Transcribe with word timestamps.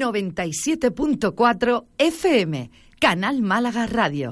97.4 0.00 1.84
FM, 1.98 2.70
Canal 3.00 3.42
Málaga 3.42 3.86
Radio. 3.86 4.30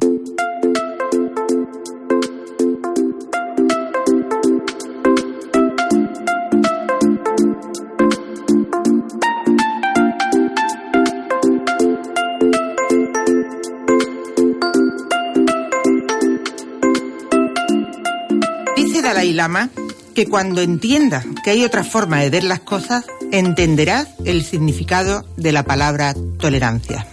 Dice 18.77 19.03
Dalai 19.03 19.33
Lama 19.33 19.71
que 20.15 20.27
cuando 20.27 20.61
entiendas 20.61 21.25
que 21.45 21.51
hay 21.51 21.65
otra 21.65 21.85
forma 21.85 22.21
de 22.21 22.31
ver 22.31 22.45
las 22.45 22.61
cosas, 22.61 23.05
entenderás 23.33 24.09
el 24.25 24.45
significado 24.45 25.25
de 25.37 25.53
la 25.53 25.63
palabra 25.63 26.15
tolerancia. 26.39 27.07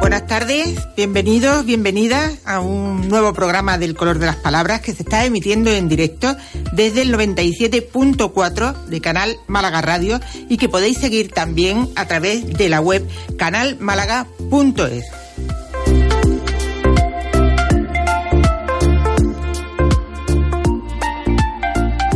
Buenas 0.00 0.26
tardes, 0.26 0.78
bienvenidos, 0.96 1.64
bienvenidas 1.64 2.38
a 2.44 2.60
un 2.60 3.08
nuevo 3.08 3.32
programa 3.32 3.78
del 3.78 3.94
color 3.94 4.18
de 4.18 4.26
las 4.26 4.36
palabras 4.36 4.80
que 4.80 4.94
se 4.94 5.02
está 5.02 5.24
emitiendo 5.24 5.70
en 5.70 5.88
directo 5.88 6.36
desde 6.72 7.02
el 7.02 7.12
97.4 7.12 8.84
de 8.86 9.00
Canal 9.00 9.36
Málaga 9.46 9.80
Radio 9.80 10.20
y 10.48 10.56
que 10.56 10.68
podéis 10.68 10.98
seguir 10.98 11.30
también 11.30 11.88
a 11.96 12.06
través 12.06 12.46
de 12.46 12.68
la 12.68 12.80
web 12.80 13.06
canalmálaga.es. 13.36 15.17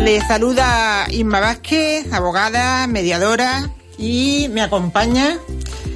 Le 0.05 0.21
saluda 0.27 1.07
Inma 1.11 1.41
Vázquez, 1.41 2.13
abogada, 2.13 2.87
mediadora, 2.87 3.71
y 3.99 4.49
me 4.51 4.61
acompaña 4.61 5.39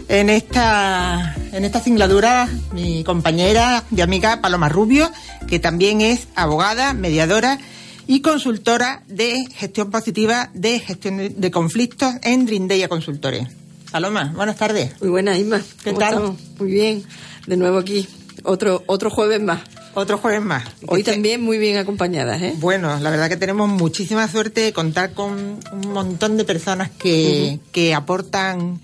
en 0.09 0.31
esta, 0.31 1.35
en 1.53 1.65
esta 1.65 1.81
singladura 1.83 2.49
mi 2.73 3.03
compañera 3.05 3.83
y 3.95 4.01
amiga 4.01 4.41
Paloma 4.41 4.69
Rubio, 4.69 5.11
que 5.49 5.59
también 5.59 6.01
es 6.01 6.29
abogada, 6.37 6.93
mediadora 6.93 7.59
y 8.07 8.21
consultora 8.21 9.03
de 9.09 9.45
gestión 9.55 9.91
positiva 9.91 10.51
de 10.55 10.79
gestión 10.79 11.19
de- 11.41 11.51
conflictos 11.51 12.15
en 12.23 12.47
Drindeya 12.47 12.89
Consultores. 12.89 13.49
Paloma, 13.91 14.33
buenas 14.37 14.57
tardes. 14.57 14.93
Muy 15.01 15.11
buena, 15.11 15.37
Isma. 15.37 15.61
¿Qué 15.83 15.91
¿Cómo 15.91 15.99
tal? 15.99 16.15
estamos? 16.15 16.41
Muy 16.61 16.71
bien. 16.71 17.05
De 17.49 17.57
nuevo 17.57 17.79
aquí. 17.79 18.07
Otro, 18.47 18.83
otro 18.87 19.11
jueves 19.11 19.41
más. 19.43 19.61
Otro 19.95 20.19
jueves 20.19 20.43
más. 20.43 20.65
Hoy 20.87 21.01
Este- 21.01 21.13
también 21.13 21.43
muy 21.43 21.59
bien 21.59 21.77
acompañadas, 21.79 22.41
¿eh? 22.43 22.55
Bueno, 22.59 22.99
la 23.01 23.11
verdad 23.11 23.29
que 23.29 23.37
tenemos 23.37 23.69
muchísima 23.69 24.29
suerte 24.29 24.61
de 24.61 24.73
contar 24.73 25.13
con 25.13 25.59
un 25.73 25.93
montón 25.93 26.37
de 26.37 26.45
personas 26.45 26.91
que, 26.91 27.59
que 27.73 27.95
aportan 27.95 28.81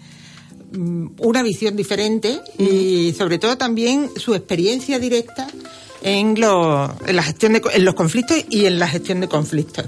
mm, 0.72 1.06
una 1.18 1.42
visión 1.42 1.76
diferente 1.76 2.40
y 2.58 3.14
sobre 3.16 3.38
todo 3.38 3.56
también 3.58 4.10
su 4.16 4.34
experiencia 4.34 4.98
directa 4.98 5.46
en, 6.02 6.40
lo- 6.40 6.92
en 7.06 7.14
la 7.14 7.22
gestión 7.22 7.52
de, 7.52 7.62
en 7.74 7.84
los 7.84 7.94
conflictos 7.94 8.38
y 8.50 8.64
en 8.66 8.78
la 8.78 8.88
gestión 8.88 9.20
de 9.20 9.28
conflictos. 9.28 9.86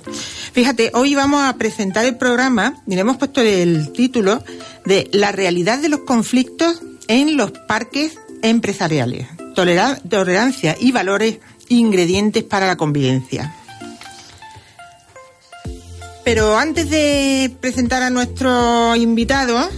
Fíjate, 0.52 0.90
hoy 0.94 1.14
vamos 1.14 1.42
a 1.42 1.56
presentar 1.56 2.04
el 2.04 2.16
programa 2.16 2.82
y 2.86 2.94
le 2.94 3.00
hemos 3.00 3.16
puesto 3.16 3.40
el 3.40 3.90
título 3.92 4.44
de 4.84 5.08
La 5.12 5.32
realidad 5.32 5.78
de 5.80 5.88
los 5.88 6.00
conflictos 6.00 6.80
en 7.08 7.36
los 7.36 7.50
parques 7.50 8.18
empresariales. 8.42 9.26
Tolera- 9.54 10.00
tolerancia 10.08 10.76
y 10.78 10.92
valores 10.92 11.38
ingredientes 11.68 12.42
para 12.44 12.66
la 12.66 12.76
convivencia. 12.76 13.54
Pero 16.24 16.56
antes 16.56 16.88
de 16.90 17.54
presentar 17.60 18.02
a 18.02 18.10
nuestro 18.10 18.96
invitado, 18.96 19.68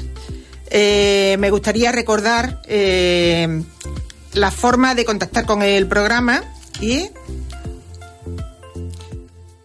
eh, 0.70 1.36
me 1.40 1.50
gustaría 1.50 1.90
recordar 1.92 2.62
eh, 2.66 3.62
la 4.32 4.50
forma 4.50 4.94
de 4.94 5.04
contactar 5.04 5.44
con 5.44 5.62
el 5.62 5.86
programa 5.88 6.42
y 6.80 7.06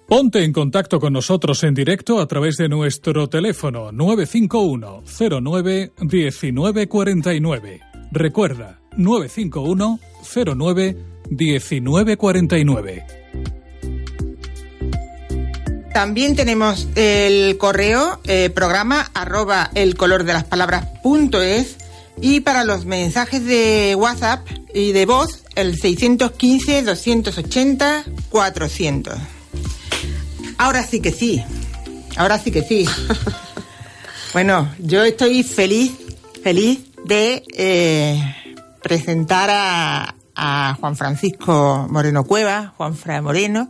Ponte 0.08 0.44
en 0.44 0.52
contacto 0.52 1.00
con 1.00 1.14
nosotros 1.14 1.64
en 1.64 1.74
directo 1.74 2.20
a 2.20 2.28
través 2.28 2.58
de 2.58 2.68
nuestro 2.68 3.30
teléfono 3.30 3.94
951 3.94 5.04
09 5.42 5.94
1949. 6.02 7.80
Recuerda, 8.12 8.81
951 8.98 10.00
09 10.56 10.98
1949. 11.30 13.22
también 15.94 16.36
tenemos 16.36 16.88
el 16.96 17.58
correo 17.58 18.20
eh, 18.24 18.50
programa 18.50 19.12
arroba 19.14 19.70
el 19.76 19.96
color 19.96 20.24
de 20.24 20.34
las 20.34 20.46
palabras 20.46 20.88
punto 21.04 21.42
es 21.42 21.78
y 22.20 22.40
para 22.40 22.64
los 22.64 22.86
mensajes 22.86 23.46
de 23.46 23.96
WhatsApp 23.96 24.48
y 24.74 24.94
de 24.94 25.06
voz 25.06 25.44
el 25.56 25.78
615 25.80 26.84
280 26.84 28.06
400. 28.30 29.14
Ahora 30.58 30.84
sí 30.84 31.02
que 31.02 31.12
sí, 31.12 31.44
ahora 32.16 32.38
sí 32.40 32.52
que 32.52 32.64
sí. 32.64 32.88
Bueno, 34.34 34.74
yo 34.80 35.04
estoy 35.04 35.44
feliz, 35.44 35.92
feliz 36.42 36.80
de 37.04 37.44
eh, 37.54 38.36
presentar 38.82 39.50
a, 39.52 40.16
Juan 40.80 40.96
Francisco 40.96 41.88
Moreno 41.90 42.24
Cueva, 42.24 42.74
Juan 42.76 42.96
Fra 42.96 43.22
Moreno, 43.22 43.70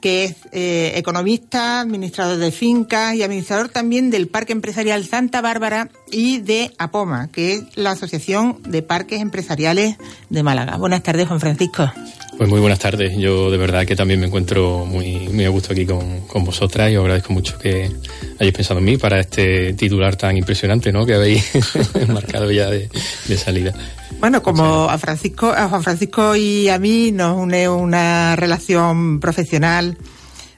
que 0.00 0.24
es 0.24 0.36
eh, 0.52 0.92
economista, 0.94 1.80
administrador 1.80 2.38
de 2.38 2.50
fincas 2.50 3.14
y 3.14 3.22
administrador 3.22 3.68
también 3.68 4.10
del 4.10 4.28
Parque 4.28 4.52
Empresarial 4.52 5.04
Santa 5.04 5.42
Bárbara 5.42 5.90
y 6.10 6.38
de 6.38 6.72
APOMA, 6.78 7.28
que 7.28 7.54
es 7.54 7.64
la 7.74 7.90
Asociación 7.90 8.62
de 8.62 8.82
Parques 8.82 9.20
Empresariales 9.20 9.96
de 10.30 10.42
Málaga. 10.42 10.76
Buenas 10.78 11.02
tardes, 11.02 11.28
Juan 11.28 11.40
Francisco. 11.40 11.92
Pues 12.38 12.48
muy 12.48 12.60
buenas 12.60 12.78
tardes. 12.78 13.16
Yo 13.16 13.50
de 13.50 13.56
verdad 13.56 13.86
que 13.86 13.96
también 13.96 14.20
me 14.20 14.26
encuentro 14.26 14.84
muy, 14.84 15.44
a 15.44 15.48
gusto 15.48 15.72
aquí 15.72 15.86
con, 15.86 16.20
con 16.26 16.44
vosotras 16.44 16.90
y 16.90 16.96
os 16.96 17.02
agradezco 17.02 17.32
mucho 17.32 17.58
que 17.58 17.90
hayáis 18.38 18.54
pensado 18.54 18.78
en 18.78 18.84
mí 18.84 18.96
para 18.98 19.20
este 19.20 19.72
titular 19.72 20.16
tan 20.16 20.36
impresionante 20.36 20.92
¿no? 20.92 21.06
que 21.06 21.14
habéis 21.14 21.50
marcado 22.08 22.50
ya 22.50 22.70
de 22.70 22.88
salida. 23.36 23.74
Bueno, 24.26 24.42
como 24.42 24.90
a 24.90 24.98
Francisco, 24.98 25.52
a 25.52 25.68
Juan 25.68 25.84
Francisco 25.84 26.34
y 26.34 26.68
a 26.68 26.80
mí 26.80 27.12
nos 27.12 27.36
une 27.36 27.68
una 27.68 28.34
relación 28.34 29.20
profesional 29.20 29.96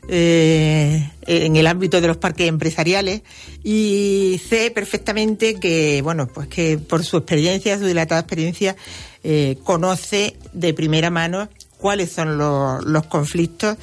eh, 0.09 1.11
en 1.27 1.55
el 1.55 1.67
ámbito 1.67 2.01
de 2.01 2.09
los 2.09 2.17
parques 2.17 2.49
empresariales 2.49 3.21
y 3.63 4.41
sé 4.49 4.71
perfectamente 4.71 5.61
que, 5.61 6.01
bueno, 6.01 6.29
pues 6.29 6.49
que 6.49 6.79
por 6.79 7.05
su 7.05 7.19
experiencia, 7.19 7.79
su 7.79 7.85
dilatada 7.85 8.23
experiencia, 8.23 8.75
eh, 9.23 9.59
conoce 9.65 10.39
de 10.55 10.73
primera 10.73 11.11
mano 11.11 11.51
cuáles 11.77 12.11
son 12.11 12.39
los, 12.39 12.83
los 12.87 13.05
conflictos 13.05 13.77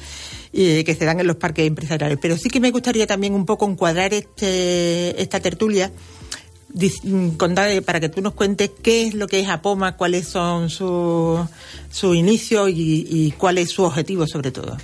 eh, 0.52 0.82
que 0.82 0.96
se 0.96 1.04
dan 1.04 1.20
en 1.20 1.28
los 1.28 1.36
parques 1.36 1.64
empresariales. 1.64 2.18
Pero 2.20 2.36
sí 2.36 2.50
que 2.50 2.58
me 2.58 2.72
gustaría 2.72 3.06
también 3.06 3.34
un 3.34 3.46
poco 3.46 3.70
encuadrar 3.70 4.12
este, 4.14 5.22
esta 5.22 5.38
tertulia 5.38 5.92
para 7.84 8.00
que 8.00 8.08
tú 8.08 8.20
nos 8.20 8.34
cuentes 8.34 8.70
qué 8.82 9.06
es 9.06 9.14
lo 9.14 9.26
que 9.26 9.40
es 9.40 9.48
APOMA, 9.48 9.96
cuáles 9.96 10.28
son 10.28 10.70
sus 10.70 11.40
su 11.90 12.14
inicio 12.14 12.68
y, 12.68 13.06
y 13.08 13.32
cuál 13.32 13.58
es 13.58 13.70
su 13.70 13.82
objetivo 13.84 14.26
sobre 14.26 14.50
todo. 14.50 14.76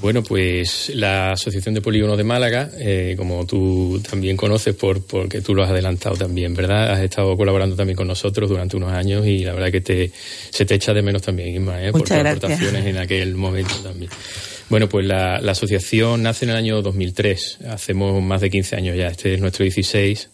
Bueno, 0.00 0.22
pues 0.22 0.90
la 0.94 1.32
Asociación 1.32 1.74
de 1.74 1.80
Polígonos 1.80 2.16
de 2.16 2.24
Málaga, 2.24 2.70
eh, 2.78 3.14
como 3.16 3.46
tú 3.46 4.02
también 4.08 4.36
conoces, 4.36 4.74
por, 4.74 5.04
porque 5.06 5.42
tú 5.42 5.54
lo 5.54 5.62
has 5.62 5.70
adelantado 5.70 6.16
también, 6.16 6.54
¿verdad? 6.54 6.90
Has 6.92 7.00
estado 7.00 7.36
colaborando 7.36 7.76
también 7.76 7.96
con 7.96 8.08
nosotros 8.08 8.48
durante 8.48 8.76
unos 8.76 8.90
años 8.90 9.24
y 9.26 9.44
la 9.44 9.52
verdad 9.52 9.70
que 9.70 9.80
te, 9.80 10.10
se 10.50 10.64
te 10.64 10.74
echa 10.74 10.92
de 10.92 11.02
menos 11.02 11.22
también, 11.22 11.54
Isma, 11.54 11.80
¿eh? 11.80 11.92
por 11.92 12.00
tus 12.00 12.10
gracias. 12.10 12.36
aportaciones 12.36 12.86
en 12.86 12.98
aquel 12.98 13.34
momento 13.36 13.74
también. 13.82 14.10
Bueno, 14.68 14.88
pues 14.88 15.06
la, 15.06 15.40
la 15.40 15.52
asociación 15.52 16.22
nace 16.22 16.46
en 16.46 16.50
el 16.50 16.56
año 16.56 16.82
2003, 16.82 17.58
hacemos 17.68 18.20
más 18.22 18.40
de 18.40 18.50
15 18.50 18.76
años 18.76 18.96
ya, 18.96 19.06
este 19.06 19.34
es 19.34 19.40
nuestro 19.40 19.62
16. 19.62 20.30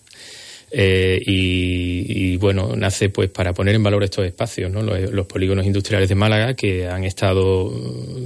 Eh, 0.71 1.19
y, 1.25 2.37
bueno, 2.37 2.77
nace 2.77 3.09
pues 3.09 3.31
para 3.31 3.55
poner 3.55 3.75
en 3.75 3.83
valor 3.83 4.05
estos 4.05 4.27
espacios, 4.27 4.71
¿no? 4.71 4.83
los, 4.83 5.11
los, 5.11 5.27
polígonos 5.27 5.65
industriales 5.65 6.09
de 6.09 6.15
Málaga 6.15 6.55
que 6.55 6.87
han 6.87 7.05
estado 7.05 7.73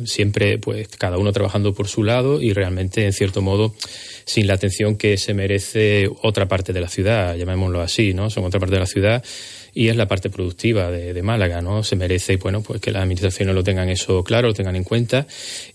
siempre, 0.05 0.59
pues 0.59 0.89
cada 0.89 1.19
uno 1.19 1.33
trabajando 1.33 1.73
por 1.73 1.87
su 1.87 2.03
lado 2.03 2.43
y 2.43 2.53
realmente, 2.53 3.05
en 3.05 3.12
cierto 3.12 3.43
modo, 3.43 3.75
sin 4.25 4.47
la 4.47 4.55
atención 4.55 4.97
que 4.97 5.17
se 5.19 5.35
merece 5.35 6.09
otra 6.23 6.49
parte 6.49 6.73
de 6.73 6.81
la 6.81 6.89
ciudad, 6.89 7.37
llamémoslo 7.37 7.81
así, 7.81 8.12
¿no? 8.12 8.29
Son 8.29 8.44
otra 8.44 8.59
parte 8.59 8.75
de 8.75 8.81
la 8.81 8.87
ciudad 8.87 9.25
y 9.74 9.88
es 9.88 9.96
la 9.96 10.06
parte 10.06 10.28
productiva 10.30 10.90
de, 10.90 11.14
de 11.14 11.22
Málaga, 11.22 11.62
¿no? 11.62 11.82
Se 11.82 11.96
merece, 11.96 12.36
bueno, 12.36 12.62
pues 12.62 12.80
que 12.80 12.90
las 12.90 13.02
administraciones 13.02 13.54
lo 13.54 13.64
tengan 13.64 13.88
eso 13.88 14.22
claro, 14.22 14.48
lo 14.48 14.54
tengan 14.54 14.76
en 14.76 14.84
cuenta 14.84 15.26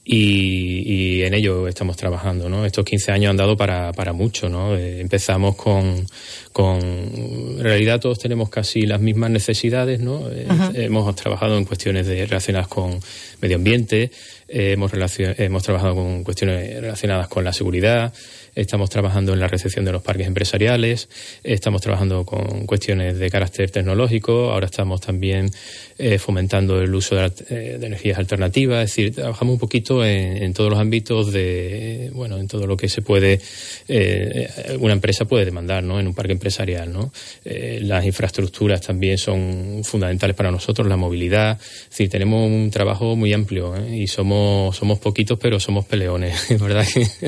y, 0.06 1.18
y 1.18 1.24
en 1.24 1.34
ello 1.34 1.68
estamos 1.68 1.98
trabajando, 1.98 2.48
¿no? 2.48 2.66
Estos 2.66 2.86
15 2.86 3.12
años 3.12 3.32
han 3.32 3.38
dado 3.38 3.58
para, 3.58 3.92
para 3.94 4.14
mucho, 4.14 4.50
¿no? 4.50 4.76
Eh, 4.76 5.02
empezamos 5.02 5.56
con, 5.56 6.06
con, 6.52 6.80
en 6.80 7.64
realidad 7.64 8.00
todos 8.00 8.20
tenemos 8.20 8.50
casi 8.50 8.82
las 8.82 9.02
mismas 9.02 9.32
necesidades, 9.32 10.00
¿no? 10.00 10.30
Eh, 10.32 10.48
hemos 10.76 11.16
trabajado 11.16 11.58
en 11.58 11.66
cuestiones 11.66 12.06
de, 12.06 12.26
relacionadas 12.26 12.68
con 12.68 13.00
medio 13.42 13.56
ambiente, 13.58 14.12
eh, 14.48 14.72
hemos, 14.72 14.92
hemos 15.18 15.64
trabajado 15.64 15.96
con 15.96 16.24
cuestiones 16.24 16.82
relacionadas 16.82 17.28
con 17.28 17.44
la 17.44 17.54
seguridad, 17.54 18.14
estamos 18.56 18.90
trabajando 18.90 19.34
en 19.34 19.40
la 19.40 19.48
recepción 19.48 19.86
de 19.86 19.92
los 19.92 20.02
parques 20.02 20.28
empresariales, 20.28 21.10
estamos 21.44 21.82
trabajando 21.82 22.26
con 22.26 22.66
cuestiones 22.66 23.20
de 23.20 23.30
carácter 23.30 23.70
tecnológico, 23.72 24.52
ahora 24.52 24.66
estamos 24.66 25.02
también 25.02 25.50
eh, 25.98 26.20
fomentando 26.20 26.80
el 26.82 26.94
uso 26.94 27.16
de, 27.16 27.32
eh, 27.50 27.78
de, 27.80 27.88
energías 27.88 28.18
alternativas, 28.18 28.84
es 28.84 28.96
decir, 28.96 29.16
trabajamos 29.16 29.54
un 29.54 29.60
poquito 29.60 30.06
en, 30.06 30.44
en, 30.44 30.54
todos 30.54 30.70
los 30.70 30.80
ámbitos 30.80 31.32
de, 31.32 32.12
bueno, 32.14 32.38
en 32.38 32.48
todo 32.48 32.68
lo 32.68 32.78
que 32.78 32.90
se 32.90 33.02
puede, 33.02 33.40
eh, 33.88 34.48
una 34.80 34.94
empresa 34.94 35.26
puede 35.26 35.46
demandar, 35.46 35.84
¿no? 35.84 36.00
En 36.00 36.08
un 36.08 36.14
parque 36.14 36.34
empresarial, 36.34 36.92
¿no? 36.92 37.12
Eh, 37.46 37.80
las 37.82 38.06
infraestructuras 38.06 38.82
también 38.82 39.18
son 39.18 39.82
fundamentales 39.84 40.36
para 40.36 40.52
nosotros, 40.52 40.88
la 40.88 40.98
movilidad, 40.98 41.60
es 41.60 41.90
decir, 41.90 42.10
tenemos 42.10 42.48
un 42.48 42.70
trabajo 42.72 43.16
muy 43.16 43.34
amplio 43.34 43.76
¿eh? 43.76 43.98
y 43.98 44.08
somos, 44.08 44.76
somos 44.76 45.00
poquitos, 45.00 45.40
pero 45.40 45.60
somos 45.60 45.86
peleones, 45.86 46.48
¿verdad? 46.60 46.86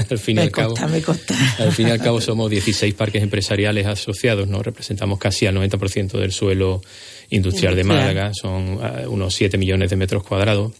al 0.09 0.19
fin 0.19 0.37
y 0.37 0.41
al 0.41 0.51
cabo. 0.51 0.75
Al 1.57 1.71
fin 1.71 1.87
y 1.87 1.91
al 1.91 1.99
cabo 1.99 2.21
somos 2.21 2.49
16 2.49 2.93
parques 2.93 3.23
empresariales 3.23 3.85
asociados, 3.85 4.47
¿no? 4.47 4.61
Representamos 4.61 5.19
casi 5.19 5.45
al 5.45 5.55
90% 5.55 6.19
del 6.19 6.31
suelo 6.31 6.81
industrial 7.29 7.75
de 7.75 7.83
Málaga, 7.83 8.31
son 8.33 8.77
uh, 8.77 9.09
unos 9.09 9.33
7 9.35 9.57
millones 9.57 9.89
de 9.89 9.95
metros 9.95 10.23
cuadrados 10.23 10.71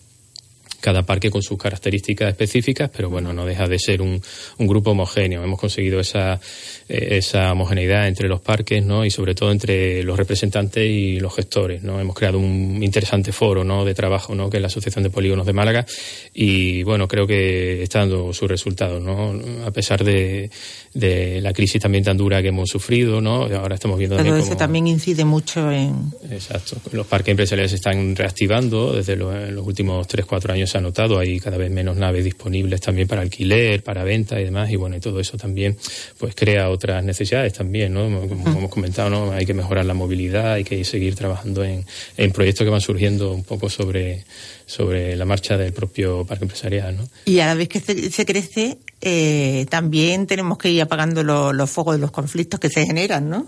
cada 0.80 1.04
parque 1.04 1.30
con 1.30 1.42
sus 1.42 1.58
características 1.58 2.30
específicas, 2.30 2.90
pero 2.96 3.10
bueno, 3.10 3.34
no 3.34 3.46
deja 3.46 3.68
de 3.68 3.80
ser 3.80 4.02
un, 4.02 4.22
un 4.58 4.68
grupo 4.68 4.92
homogéneo. 4.92 5.44
Hemos 5.44 5.60
conseguido 5.60 6.00
esa, 6.00 6.40
eh, 6.88 7.18
esa 7.18 7.52
homogeneidad 7.52 8.08
entre 8.08 8.30
los 8.30 8.42
parques, 8.42 8.84
¿no? 8.84 9.06
Y 9.06 9.12
sobre 9.12 9.36
todo 9.36 9.52
entre 9.52 10.04
los 10.04 10.18
representantes 10.18 10.90
y 10.90 11.20
los 11.20 11.36
gestores, 11.36 11.84
¿no? 11.84 12.00
Hemos 12.00 12.16
creado 12.16 12.40
un 12.40 12.82
interesante 12.82 13.32
foro, 13.32 13.64
¿no? 13.64 13.84
De 13.84 13.94
trabajo, 13.94 14.36
¿no? 14.36 14.50
Que 14.50 14.58
es 14.58 14.62
la 14.62 14.68
Asociación 14.68 15.04
de 15.04 15.10
Polígonos 15.10 15.46
de 15.46 15.54
Málaga 15.54 15.86
y, 16.34 16.84
bueno, 16.84 17.08
creo 17.08 17.28
que 17.28 17.84
está 17.84 18.00
dando 18.00 18.32
sus 18.34 18.50
resultados, 18.50 19.02
¿no? 19.02 19.66
A 19.66 19.72
pesar 19.72 20.04
de, 20.04 20.50
de 20.94 21.40
la 21.42 21.54
crisis 21.54 21.82
también 21.82 22.04
tan 22.04 22.18
dura 22.18 22.42
que 22.42 22.48
hemos 22.48 22.70
sufrido, 22.70 23.22
¿no? 23.22 23.44
Ahora 23.44 23.76
estamos 23.76 23.98
viendo 23.98 24.16
Todo 24.16 24.26
también 24.26 24.46
eso 24.46 24.58
también 24.58 24.88
incide 24.88 25.26
mucho 25.26 25.72
en... 25.72 26.12
Exacto. 26.32 26.78
Los 26.92 27.06
parques 27.08 27.32
empresariales 27.32 27.72
se 27.72 27.76
están 27.76 28.16
reactivando 28.16 28.94
desde 28.94 29.16
los, 29.16 29.50
los 29.52 29.66
últimos 29.66 30.08
3-4 30.08 30.52
años 30.52 30.70
se 30.70 30.78
ha 30.78 30.82
notado, 30.82 31.20
hay 31.20 31.40
cada 31.40 31.58
vez 31.58 31.72
menos 31.72 31.98
naves 31.98 32.24
disponibles 32.24 32.82
también 32.82 33.08
para 33.08 33.22
alquiler, 33.22 33.84
para 33.84 34.04
venta 34.04 34.40
y 34.40 34.46
demás, 34.46 34.72
y 34.72 34.76
bueno, 34.76 34.96
y 34.96 35.00
todo 35.00 35.20
eso 35.20 35.38
también 35.38 35.78
pues 36.18 36.36
crea 36.36 36.70
otras 36.70 37.04
necesidades 37.04 37.54
también, 37.54 37.94
¿no? 37.94 38.04
Como, 38.28 38.48
hemos 38.48 38.72
comentado, 38.72 39.10
¿no? 39.10 39.32
Hay 39.32 39.46
que 39.46 39.54
mejorar 39.54 39.86
la 39.86 39.94
movilidad, 39.94 40.54
hay 40.54 40.64
que 40.64 40.84
seguir 40.84 41.16
trabajando 41.16 41.64
en, 41.64 41.86
en 42.18 42.32
proyectos 42.32 42.66
que 42.66 42.72
van 42.72 42.82
surgiendo 42.82 43.32
un 43.32 43.44
poco 43.44 43.70
sobre, 43.70 44.24
sobre 44.70 45.16
la 45.16 45.26
marcha 45.26 45.58
del 45.58 45.74
propio 45.74 46.26
parque 46.26 46.44
empresarial, 46.44 46.96
¿no? 46.96 47.10
Y 47.26 47.40
a 47.40 47.48
la 47.48 47.56
vez 47.56 47.68
que 47.68 47.80
se, 47.80 48.12
se 48.12 48.24
crece, 48.24 48.78
eh, 49.02 49.66
también 49.68 50.28
tenemos 50.28 50.60
que 50.60 50.70
ir 50.70 50.80
apagando 50.84 51.24
lo, 51.24 51.54
los 51.54 51.72
fuegos 51.72 51.96
de 51.96 52.02
los 52.02 52.12
conflictos 52.12 52.60
que 52.60 52.70
se 52.70 52.86
generan, 52.86 53.32
¿no? 53.32 53.48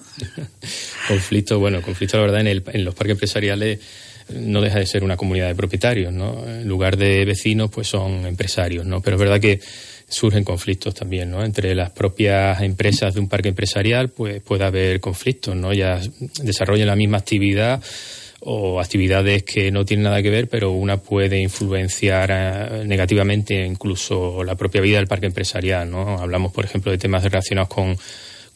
conflictos, 1.07 1.59
bueno, 1.59 1.83
conflictos 1.83 2.19
la 2.19 2.25
verdad 2.25 2.41
en, 2.41 2.47
el, 2.47 2.63
en 2.73 2.83
los 2.83 2.95
parques 2.95 3.11
empresariales 3.11 3.79
no 4.33 4.61
deja 4.61 4.79
de 4.79 4.87
ser 4.87 5.03
una 5.03 5.15
comunidad 5.15 5.47
de 5.47 5.53
propietarios, 5.53 6.11
¿no? 6.11 6.43
En 6.47 6.67
lugar 6.67 6.97
de 6.97 7.23
vecinos, 7.23 7.69
pues 7.69 7.87
son 7.87 8.25
empresarios, 8.25 8.87
¿no? 8.87 9.01
Pero 9.01 9.17
es 9.17 9.19
verdad 9.19 9.39
que 9.39 9.59
surgen 10.09 10.43
conflictos 10.43 10.95
también, 10.95 11.29
¿no? 11.29 11.43
Entre 11.45 11.75
las 11.75 11.91
propias 11.91 12.63
empresas 12.63 13.13
de 13.13 13.19
un 13.19 13.29
parque 13.29 13.49
empresarial, 13.49 14.09
pues 14.09 14.41
puede 14.41 14.63
haber 14.63 14.99
conflictos, 14.99 15.55
¿no? 15.55 15.71
Ya 15.71 16.01
desarrollan 16.41 16.87
la 16.87 16.95
misma 16.95 17.19
actividad 17.19 17.79
o 18.41 18.79
actividades 18.79 19.43
que 19.43 19.71
no 19.71 19.85
tienen 19.85 20.05
nada 20.05 20.21
que 20.21 20.29
ver, 20.29 20.47
pero 20.47 20.71
una 20.71 20.97
puede 20.97 21.39
influenciar 21.39 22.29
eh, 22.31 22.83
negativamente 22.85 23.65
incluso 23.65 24.43
la 24.43 24.55
propia 24.55 24.81
vida 24.81 24.97
del 24.97 25.07
parque 25.07 25.27
empresarial, 25.27 25.89
¿no? 25.89 26.17
Hablamos, 26.17 26.51
por 26.51 26.65
ejemplo, 26.65 26.91
de 26.91 26.97
temas 26.97 27.23
relacionados 27.23 27.69
con 27.69 27.95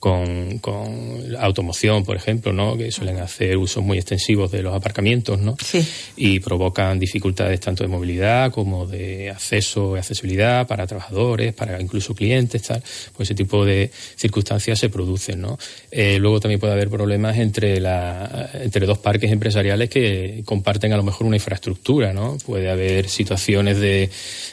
con, 0.06 0.60
con 0.60 1.36
automoción, 1.40 2.06
por 2.06 2.16
ejemplo, 2.16 2.54
¿no? 2.54 2.78
que 2.78 2.92
suelen 2.92 3.18
hacer 3.18 3.58
usos 3.58 3.84
muy 3.84 3.98
extensivos 3.98 4.52
de 4.52 4.62
los 4.62 4.76
aparcamientos 4.76 5.40
¿no? 5.40 5.56
Sí. 5.60 5.84
y 6.16 6.40
provocan 6.42 7.00
dificultades 7.00 7.60
tanto 7.60 7.84
de 7.84 7.88
movilidad 7.88 8.52
como 8.52 8.86
de 8.86 9.32
acceso 9.32 9.96
y 9.96 9.98
accesibilidad 9.98 10.68
para 10.68 10.86
trabajadores, 10.86 11.56
para 11.56 11.82
incluso 11.82 12.14
clientes, 12.14 12.62
tal. 12.62 12.84
Pues 13.18 13.30
ese 13.30 13.34
tipo 13.34 13.66
de 13.66 13.90
circunstancias 14.16 14.78
se 14.78 14.90
producen. 14.90 15.42
¿no? 15.42 15.58
Eh, 15.90 16.20
luego 16.20 16.40
también 16.40 16.60
puede 16.60 16.74
haber 16.74 16.90
problemas 16.92 17.40
entre, 17.40 17.82
la, 17.82 18.52
entre 18.62 18.86
dos 18.86 19.00
parques 19.00 19.32
empresariales 19.32 19.90
que 19.90 20.44
comparten 20.46 20.94
a 20.94 20.98
lo 20.98 21.04
mejor 21.04 21.26
una 21.26 21.38
infraestructura. 21.38 22.14
¿no? 22.14 22.38
Puede 22.46 22.70
haber 22.70 23.10
situaciones 23.10 23.80
de, 23.80 24.12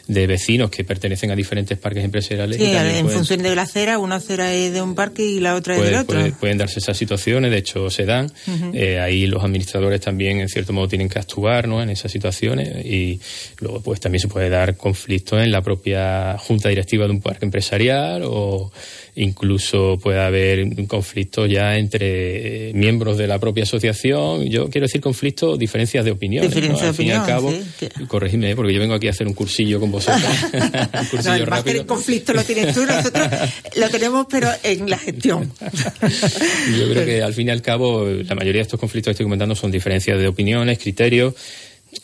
de 0.09 0.27
vecinos 0.27 0.71
que 0.71 0.83
pertenecen 0.83 1.31
a 1.31 1.37
diferentes 1.37 1.77
parques 1.77 2.07
empresariales. 2.07 2.57
Sí, 2.57 2.65
en 2.65 2.73
pueden... 2.73 3.11
función 3.11 3.43
de 3.43 3.55
la 3.55 3.63
acera, 3.63 3.99
una 3.99 4.15
acera 4.15 4.55
es 4.55 4.73
de 4.73 4.81
un 4.81 4.95
parque 4.95 5.23
y 5.27 5.42
la 5.43 5.55
otra 5.55 5.75
puede, 5.75 5.89
es 5.89 5.93
del 5.93 6.03
otro. 6.03 6.19
Puede, 6.19 6.33
pueden 6.33 6.59
darse 6.59 6.79
esas 6.79 6.97
situaciones, 6.97 7.51
de 7.51 7.59
hecho 7.59 7.91
se 7.91 8.05
dan. 8.05 8.27
Uh 8.47 8.51
-huh. 8.51 8.71
eh, 8.75 9.01
ahí 9.01 9.27
los 9.27 9.43
administradores 9.43 10.01
también, 10.01 10.41
en 10.41 10.49
cierto 10.49 10.73
modo, 10.73 10.89
tienen 10.89 11.09
que 11.09 11.19
actuar 11.19 11.69
¿no? 11.69 11.83
en 11.83 11.91
esas 11.91 12.11
situaciones 12.11 12.85
y 12.85 13.21
luego 13.61 13.81
pues 13.81 14.01
también 14.01 14.21
se 14.21 14.29
puede 14.29 14.49
dar 14.49 14.77
conflicto 14.77 15.41
en 15.41 15.51
la 15.51 15.61
propia 15.61 16.37
junta 16.39 16.69
directiva 16.69 17.07
de 17.07 17.11
un 17.11 17.21
parque 17.21 17.45
empresarial 17.45 18.23
o 18.25 18.73
incluso 19.15 19.99
puede 20.03 20.21
haber 20.21 20.87
conflictos 20.87 21.49
ya 21.51 21.77
entre 21.77 22.71
eh, 22.71 22.73
miembros 22.75 23.19
de 23.19 23.27
la 23.27 23.39
propia 23.39 23.65
asociación. 23.65 24.45
Yo 24.47 24.71
quiero 24.71 24.87
decir 24.87 25.01
conflictos, 25.01 25.59
diferencias 25.59 26.05
de 26.05 26.11
opinión. 26.11 26.45
Al 26.45 26.51
de 26.51 26.93
fin 26.93 27.07
y 27.07 27.11
al 27.11 27.27
cabo, 27.27 27.53
sí. 27.79 27.89
corregidme, 28.09 28.57
porque 28.57 28.73
yo 28.73 28.81
vengo 28.81 28.95
aquí 28.95 29.09
a 29.09 29.11
hacer 29.11 29.27
un 29.27 29.35
cursillo 29.35 29.81
con 29.81 29.91
vosotros. 29.91 30.23
un 30.53 31.07
cursillo 31.07 31.47
no, 31.47 31.57
el 31.65 31.87
conflicto 31.87 32.33
lo 32.33 32.43
tienes 32.43 32.75
tú, 32.75 32.87
nosotros 32.87 33.29
lo 33.77 33.89
tenemos, 33.91 34.27
pero 34.31 34.49
en 34.63 34.89
la 34.89 34.99
gestión. 34.99 35.53
yo 35.61 36.91
creo 36.91 37.05
que 37.05 37.23
al 37.23 37.35
fin 37.35 37.49
y 37.49 37.51
al 37.51 37.63
cabo, 37.63 38.07
la 38.07 38.35
mayoría 38.35 38.61
de 38.61 38.63
estos 38.63 38.81
conflictos 38.81 39.11
que 39.11 39.13
estoy 39.13 39.27
comentando 39.27 39.55
son 39.55 39.71
diferencias 39.71 40.19
de 40.19 40.27
opiniones, 40.27 40.79
criterios 40.79 41.35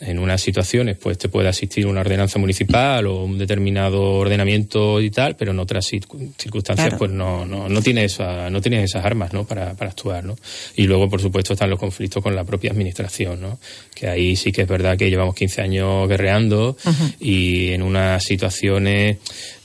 en 0.01 0.19
unas 0.19 0.41
situaciones 0.41 0.97
pues 0.97 1.17
te 1.17 1.29
puede 1.29 1.49
asistir 1.49 1.87
una 1.87 2.01
ordenanza 2.01 2.37
municipal 2.37 3.07
o 3.07 3.23
un 3.23 3.37
determinado 3.37 4.01
ordenamiento 4.13 5.01
y 5.01 5.09
tal, 5.09 5.35
pero 5.35 5.51
en 5.51 5.59
otras 5.59 5.85
circunstancias 5.85 6.75
claro. 6.75 6.97
pues 6.97 7.11
no, 7.11 7.45
no, 7.45 7.67
no 7.67 7.81
tiene 7.81 8.05
esa, 8.05 8.49
no 8.49 8.61
tienes 8.61 8.83
esas 8.83 9.03
armas 9.03 9.33
¿no? 9.33 9.45
para, 9.45 9.73
para 9.73 9.91
actuar, 9.91 10.23
¿no? 10.23 10.37
Y 10.75 10.83
luego, 10.83 11.09
por 11.09 11.21
supuesto, 11.21 11.53
están 11.53 11.69
los 11.69 11.79
conflictos 11.79 12.21
con 12.21 12.35
la 12.35 12.43
propia 12.43 12.71
administración, 12.71 13.41
¿no? 13.41 13.59
Que 13.95 14.07
ahí 14.07 14.35
sí 14.35 14.51
que 14.51 14.61
es 14.61 14.67
verdad 14.67 14.97
que 14.97 15.09
llevamos 15.09 15.35
15 15.35 15.61
años 15.61 16.07
guerreando 16.07 16.77
y 17.19 17.69
en 17.69 17.81
unas 17.81 18.23
situaciones 18.23 19.17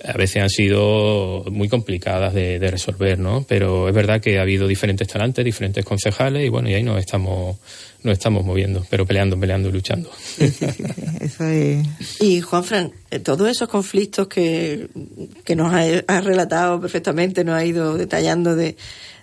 a 0.04 0.12
veces 0.12 0.43
han 0.43 0.50
sido 0.50 1.45
muy 1.50 1.69
complicadas 1.69 2.35
de, 2.35 2.59
de, 2.59 2.71
resolver, 2.71 3.19
¿no? 3.19 3.45
Pero 3.49 3.88
es 3.88 3.95
verdad 3.95 4.21
que 4.21 4.38
ha 4.38 4.43
habido 4.43 4.66
diferentes 4.66 5.09
talantes, 5.09 5.45
diferentes 5.45 5.85
concejales 5.85 6.45
y 6.45 6.49
bueno, 6.49 6.69
y 6.69 6.75
ahí 6.75 6.83
nos 6.83 6.99
estamos 6.99 7.57
nos 8.04 8.12
estamos 8.12 8.44
moviendo, 8.44 8.87
pero 8.90 9.06
peleando, 9.06 9.40
peleando 9.40 9.70
y 9.70 9.73
luchando. 9.73 10.11
Sí, 10.23 10.49
sí, 10.49 10.66
sí, 10.76 10.84
eso 11.20 11.44
es... 11.44 12.20
Y 12.20 12.42
Juanfran, 12.42 12.92
eh, 13.11 13.18
todos 13.18 13.49
esos 13.49 13.68
conflictos 13.68 14.28
que, 14.28 14.88
que 15.42 15.56
nos 15.56 15.73
ha, 15.73 15.84
ha, 16.06 16.20
relatado 16.20 16.80
perfectamente, 16.80 17.44
nos 17.44 17.54
ha 17.54 17.64
ido 17.64 17.96
detallando 17.96 18.56
de, 18.56 18.76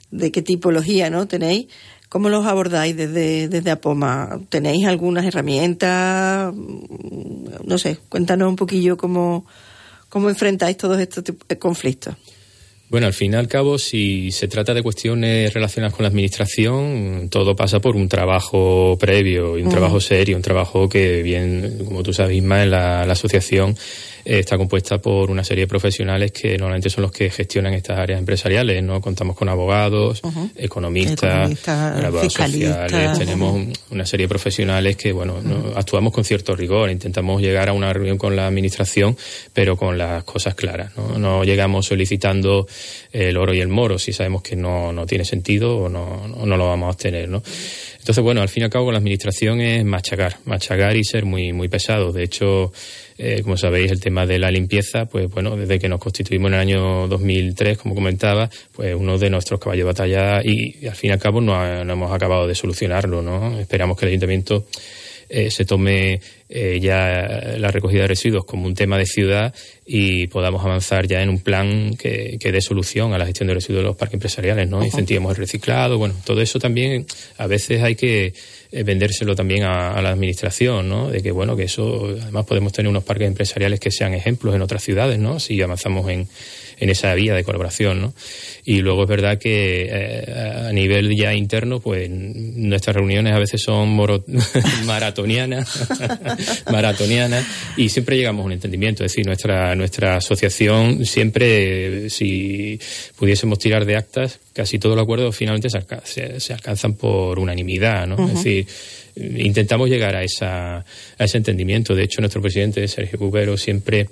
de 0.09 0.31
qué 0.31 0.41
tipología 0.41 1.11
no 1.11 1.27
tenéis, 1.27 1.67
¿cómo 2.09 2.29
los 2.29 2.45
abordáis 2.47 2.97
desde, 2.97 3.47
desde 3.47 3.69
Apoma? 3.69 4.41
¿Tenéis 4.50 4.88
algunas 4.88 5.25
herramientas? 5.25 6.51
No 6.53 7.77
sé, 7.77 8.00
cuéntanos 8.09 8.50
un 8.50 8.55
poquillo 8.55 8.97
cómo, 8.97 9.45
cómo 10.09 10.29
enfrentáis 10.29 10.75
todos 10.75 11.00
estos 11.00 11.23
conflictos. 11.59 12.15
Bueno, 12.91 13.07
al 13.07 13.13
fin 13.13 13.31
y 13.31 13.36
al 13.38 13.48
cabo, 13.48 13.77
si 13.77 14.31
se 14.31 14.50
trata 14.50 14.74
de 14.74 14.83
cuestiones 14.83 15.53
relacionadas 15.53 15.95
con 15.95 16.03
la 16.03 16.10
administración, 16.10 17.29
todo 17.31 17.55
pasa 17.55 17.79
por 17.79 17.95
un 17.95 18.10
trabajo 18.10 18.98
previo 19.00 19.57
y 19.57 19.62
un 19.62 19.67
uh 19.67 19.69
-huh. 19.69 19.71
trabajo 19.71 20.01
serio, 20.01 20.36
un 20.36 20.41
trabajo 20.41 20.89
que 20.89 21.24
bien, 21.24 21.86
como 21.86 22.03
tú 22.03 22.12
sabes, 22.12 22.36
Isma, 22.36 22.63
en 22.63 22.71
la, 22.71 23.05
la 23.05 23.13
asociación 23.13 23.77
eh, 24.25 24.40
está 24.40 24.58
compuesta 24.58 25.00
por 25.00 25.32
una 25.32 25.44
serie 25.44 25.63
de 25.63 25.68
profesionales 25.68 26.32
que 26.32 26.58
normalmente 26.58 26.90
son 26.90 27.04
los 27.04 27.12
que 27.12 27.30
gestionan 27.30 27.74
estas 27.74 28.00
áreas 28.00 28.20
empresariales, 28.20 28.84
¿no? 28.84 29.01
Contamos 29.01 29.36
con 29.36 29.50
abogados, 29.50 30.22
uh 30.24 30.30
-huh. 30.30 30.51
economistas, 30.56 31.32
Economista, 31.32 31.94
graduados 31.98 32.34
sociales, 32.34 33.18
tenemos 33.18 33.54
uh 33.54 33.60
-huh. 33.60 33.78
una 33.92 34.06
serie 34.06 34.25
de 34.25 34.30
profesionales 34.30 34.96
que, 34.96 35.12
bueno, 35.12 35.42
no, 35.42 35.74
actuamos 35.75 36.13
con 36.13 36.24
cierto 36.24 36.56
rigor, 36.56 36.90
intentamos 36.90 37.42
llegar 37.42 37.70
a 37.70 37.74
una 37.74 37.92
reunión 37.94 38.18
con 38.18 38.36
la 38.36 38.48
administración, 38.48 39.18
pero 39.54 39.75
con 39.78 39.98
las 39.98 40.24
cosas 40.24 40.56
claras, 40.56 40.92
¿no? 40.98 41.18
No 41.18 41.44
llegamos 41.44 41.86
solicitando 41.86 42.68
el 43.12 43.38
oro 43.38 43.54
y 43.54 43.60
el 43.60 43.68
moro 43.68 43.98
si 44.00 44.13
sabemos 44.13 44.42
que 44.42 44.56
no, 44.56 44.92
no 44.94 45.06
tiene 45.06 45.25
sentido 45.25 45.78
o 45.78 45.90
no, 45.90 46.28
no, 46.28 46.46
no 46.46 46.58
lo 46.58 46.68
vamos 46.68 46.88
a 46.88 46.92
obtener, 46.92 47.30
¿no? 47.30 47.42
Entonces, 48.01 48.24
bueno, 48.24 48.41
al 48.41 48.50
fin 48.50 48.62
y 48.62 48.63
al 48.63 48.72
cabo 48.72 48.86
con 48.86 48.96
la 48.96 48.98
administración 48.98 49.62
es 49.62 49.86
machacar, 49.86 50.38
machacar 50.46 50.98
y 50.98 51.03
ser 51.03 51.24
muy, 51.24 51.53
muy 51.53 51.67
pesado. 51.67 52.12
De 52.12 52.24
hecho, 52.24 52.74
eh, 53.20 53.41
como 53.43 53.58
sabéis, 53.58 53.91
el 53.91 54.00
tema 54.00 54.25
de 54.25 54.39
la 54.39 54.50
limpieza, 54.50 55.05
pues 55.05 55.29
bueno, 55.29 55.55
desde 55.55 55.77
que 55.77 55.88
nos 55.88 56.00
constituimos 56.00 56.48
en 56.48 56.55
el 56.55 56.60
año 56.62 57.08
2003, 57.08 57.77
como 57.77 57.93
comentaba, 57.93 58.50
pues 58.74 58.96
uno 58.96 59.20
de 59.20 59.29
nuestros 59.29 59.60
caballos 59.60 59.86
de 59.86 59.93
batalla 59.93 60.41
y, 60.43 60.88
al 60.88 60.96
fin 60.96 61.12
y 61.12 61.13
al 61.13 61.20
cabo 61.20 61.41
no, 61.41 61.86
no 61.86 61.93
hemos 61.93 62.12
acabado 62.12 62.48
de 62.48 62.55
solucionarlo, 62.55 63.22
¿no? 63.22 63.60
Esperamos 63.60 63.96
que 63.96 64.05
el 64.05 64.10
ayuntamiento 64.10 64.65
eh, 65.33 65.50
se 65.50 65.63
tome 65.63 66.19
eh, 66.50 66.79
ya 66.81 67.55
la 67.57 67.71
recogida 67.71 68.01
de 68.01 68.09
residuos 68.09 68.43
como 68.43 68.67
un 68.67 68.75
tema 68.75 68.97
de 68.97 69.05
ciudad 69.05 69.55
y 69.85 70.27
podamos 70.27 70.63
avanzar 70.65 71.07
ya 71.07 71.21
en 71.21 71.29
un 71.29 71.39
plan 71.39 71.95
que, 71.95 72.38
que 72.38 72.51
dé 72.51 72.59
solución 72.59 73.13
a 73.13 73.17
la 73.17 73.25
gestión 73.25 73.47
de 73.47 73.53
residuos 73.53 73.81
de 73.81 73.88
los 73.88 73.95
parques 73.95 74.15
empresariales, 74.15 74.69
¿no? 74.69 74.83
Incentivemos 74.83 75.31
el 75.31 75.38
reciclado, 75.38 75.97
bueno, 75.97 76.15
todo 76.25 76.41
eso 76.41 76.59
también 76.59 77.05
a 77.38 77.47
veces 77.47 77.81
hay 77.81 77.95
que 77.95 78.33
eh, 78.73 78.83
vendérselo 78.83 79.35
también 79.35 79.63
a, 79.63 80.01
la 80.01 80.11
administración, 80.11 80.88
¿no? 80.88 81.09
De 81.09 81.21
que, 81.21 81.31
bueno, 81.31 81.57
que 81.57 81.63
eso, 81.63 82.07
además 82.21 82.45
podemos 82.45 82.71
tener 82.71 82.89
unos 82.89 83.03
parques 83.03 83.27
empresariales 83.27 83.81
que 83.81 83.91
sean 83.91 84.13
ejemplos 84.13 84.55
en 84.55 84.61
otras 84.61 84.81
ciudades, 84.81 85.19
¿no? 85.19 85.41
Si 85.41 85.61
avanzamos 85.61 86.09
en, 86.09 86.27
en 86.81 86.89
esa 86.89 87.13
vía 87.13 87.35
de 87.35 87.43
colaboración, 87.43 88.01
¿no? 88.01 88.13
Y 88.65 88.79
luego 88.79 89.03
es 89.03 89.09
verdad 89.09 89.38
que 89.38 89.88
eh, 89.88 90.65
a 90.67 90.73
nivel 90.73 91.15
ya 91.15 91.33
interno, 91.33 91.79
pues 91.79 92.09
nuestras 92.09 92.95
reuniones 92.95 93.33
a 93.33 93.39
veces 93.39 93.61
son 93.61 93.95
maratonianas, 94.85 95.88
maratonianas 96.71 97.45
y 97.77 97.89
siempre 97.89 98.17
llegamos 98.17 98.41
a 98.43 98.45
un 98.47 98.51
entendimiento. 98.51 99.05
Es 99.05 99.11
decir, 99.11 99.27
nuestra 99.27 99.75
nuestra 99.75 100.15
asociación 100.17 101.05
siempre, 101.05 102.09
si 102.09 102.79
pudiésemos 103.15 103.59
tirar 103.59 103.85
de 103.85 103.95
actas, 103.95 104.39
casi 104.51 104.79
todos 104.79 104.95
los 104.95 105.03
acuerdos 105.03 105.35
finalmente 105.35 105.69
se, 105.69 106.39
se, 106.39 106.53
alcanzan 106.53 106.95
por 106.95 107.38
unanimidad, 107.38 108.07
¿no? 108.07 108.27
Es 108.27 108.33
decir, 108.35 108.65
intentamos 109.15 109.88
llegar 109.88 110.15
a, 110.15 110.23
esa, 110.23 110.77
a 110.77 110.83
ese 111.23 111.38
entendimiento. 111.38 111.93
De 111.93 112.03
hecho, 112.03 112.21
nuestro 112.21 112.41
presidente, 112.41 112.88
Sergio 112.88 113.19
Cubero, 113.19 113.55
siempre 113.55 114.07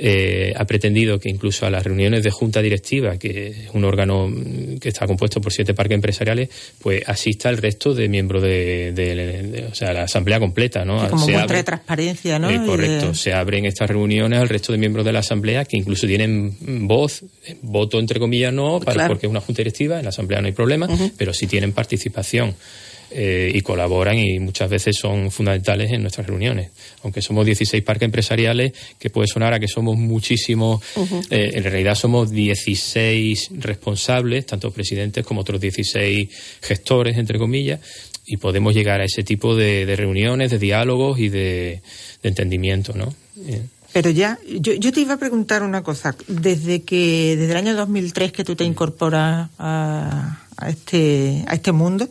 eh, 0.00 0.52
ha 0.56 0.64
pretendido 0.64 1.18
que 1.18 1.28
incluso 1.28 1.66
a 1.66 1.70
las 1.70 1.82
reuniones 1.82 2.22
de 2.22 2.30
junta 2.30 2.62
directiva, 2.62 3.18
que 3.18 3.48
es 3.48 3.56
un 3.72 3.84
órgano 3.84 4.32
que 4.80 4.90
está 4.90 5.08
compuesto 5.08 5.40
por 5.40 5.52
siete 5.52 5.74
parques 5.74 5.96
empresariales, 5.96 6.50
pues 6.80 7.02
asista 7.06 7.50
el 7.50 7.56
resto 7.56 7.94
de 7.94 8.08
miembros 8.08 8.42
de, 8.42 9.66
o 9.68 9.74
sea, 9.74 9.92
la 9.92 10.04
asamblea 10.04 10.38
completa, 10.38 10.84
¿no? 10.84 11.08
como 11.08 11.26
se 11.26 11.32
muestra 11.32 11.56
de 11.56 11.64
transparencia, 11.64 12.38
¿no? 12.38 12.48
Eh, 12.48 12.60
correcto. 12.64 13.12
Se 13.12 13.32
abren 13.32 13.64
estas 13.64 13.90
reuniones 13.90 14.38
al 14.38 14.48
resto 14.48 14.70
de 14.70 14.78
miembros 14.78 15.04
de 15.04 15.12
la 15.12 15.18
asamblea 15.18 15.64
que 15.64 15.76
incluso 15.76 16.06
tienen 16.06 16.56
voz, 16.86 17.24
voto 17.62 17.98
entre 17.98 18.20
comillas 18.20 18.52
no, 18.52 18.78
para, 18.78 19.08
porque 19.08 19.26
es 19.26 19.30
una 19.30 19.40
junta 19.40 19.62
directiva, 19.62 19.98
en 19.98 20.04
la 20.04 20.10
asamblea 20.10 20.40
no 20.40 20.46
hay 20.46 20.52
problema, 20.52 20.88
pero 21.16 21.34
sí 21.34 21.48
tienen 21.48 21.72
participación. 21.72 22.54
Eh, 23.10 23.50
y 23.54 23.62
colaboran 23.62 24.18
y 24.18 24.38
muchas 24.38 24.68
veces 24.68 24.96
son 24.96 25.30
fundamentales 25.30 25.90
en 25.92 26.02
nuestras 26.02 26.26
reuniones. 26.26 26.70
Aunque 27.02 27.22
somos 27.22 27.46
16 27.46 27.82
parques 27.82 28.04
empresariales, 28.04 28.72
que 28.98 29.08
puede 29.08 29.26
sonar 29.26 29.54
a 29.54 29.58
que 29.60 29.66
somos 29.66 29.96
muchísimos, 29.96 30.82
eh, 31.30 31.52
en 31.54 31.64
realidad 31.64 31.94
somos 31.94 32.30
16 32.30 33.52
responsables, 33.60 34.44
tanto 34.44 34.70
presidentes 34.72 35.24
como 35.24 35.40
otros 35.40 35.58
16 35.58 36.28
gestores, 36.60 37.16
entre 37.16 37.38
comillas, 37.38 37.80
y 38.26 38.36
podemos 38.36 38.74
llegar 38.74 39.00
a 39.00 39.04
ese 39.04 39.22
tipo 39.22 39.56
de, 39.56 39.86
reuniones, 39.96 40.50
de 40.50 40.58
diálogos 40.58 41.18
y 41.18 41.30
de, 41.30 41.80
entendimiento, 42.22 42.92
¿no? 42.92 43.14
Pero 43.94 44.10
ya, 44.10 44.38
yo, 44.46 44.74
yo, 44.74 44.92
te 44.92 45.00
iba 45.00 45.14
a 45.14 45.18
preguntar 45.18 45.62
una 45.62 45.82
cosa. 45.82 46.14
Desde 46.26 46.82
que, 46.82 47.36
desde 47.38 47.52
el 47.52 47.56
año 47.56 47.74
2003 47.74 48.32
que 48.32 48.44
tú 48.44 48.54
te 48.54 48.64
incorporas 48.64 49.48
a, 49.58 50.40
a 50.58 50.68
este, 50.68 51.44
a 51.46 51.54
este 51.54 51.72
mundo, 51.72 52.08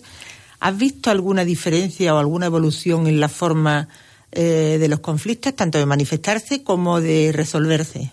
¿Has 0.59 0.77
visto 0.77 1.11
alguna 1.11 1.45
diferencia 1.45 2.15
o 2.15 2.17
alguna 2.17 2.47
evolución 2.47 3.07
en 3.07 3.19
la 3.19 3.29
forma 3.29 3.87
eh, 4.31 4.77
de 4.79 4.87
los 4.87 4.99
conflictos, 4.99 5.55
tanto 5.55 5.77
de 5.77 5.85
manifestarse 5.85 6.63
como 6.63 6.99
de 6.99 7.31
resolverse? 7.31 8.11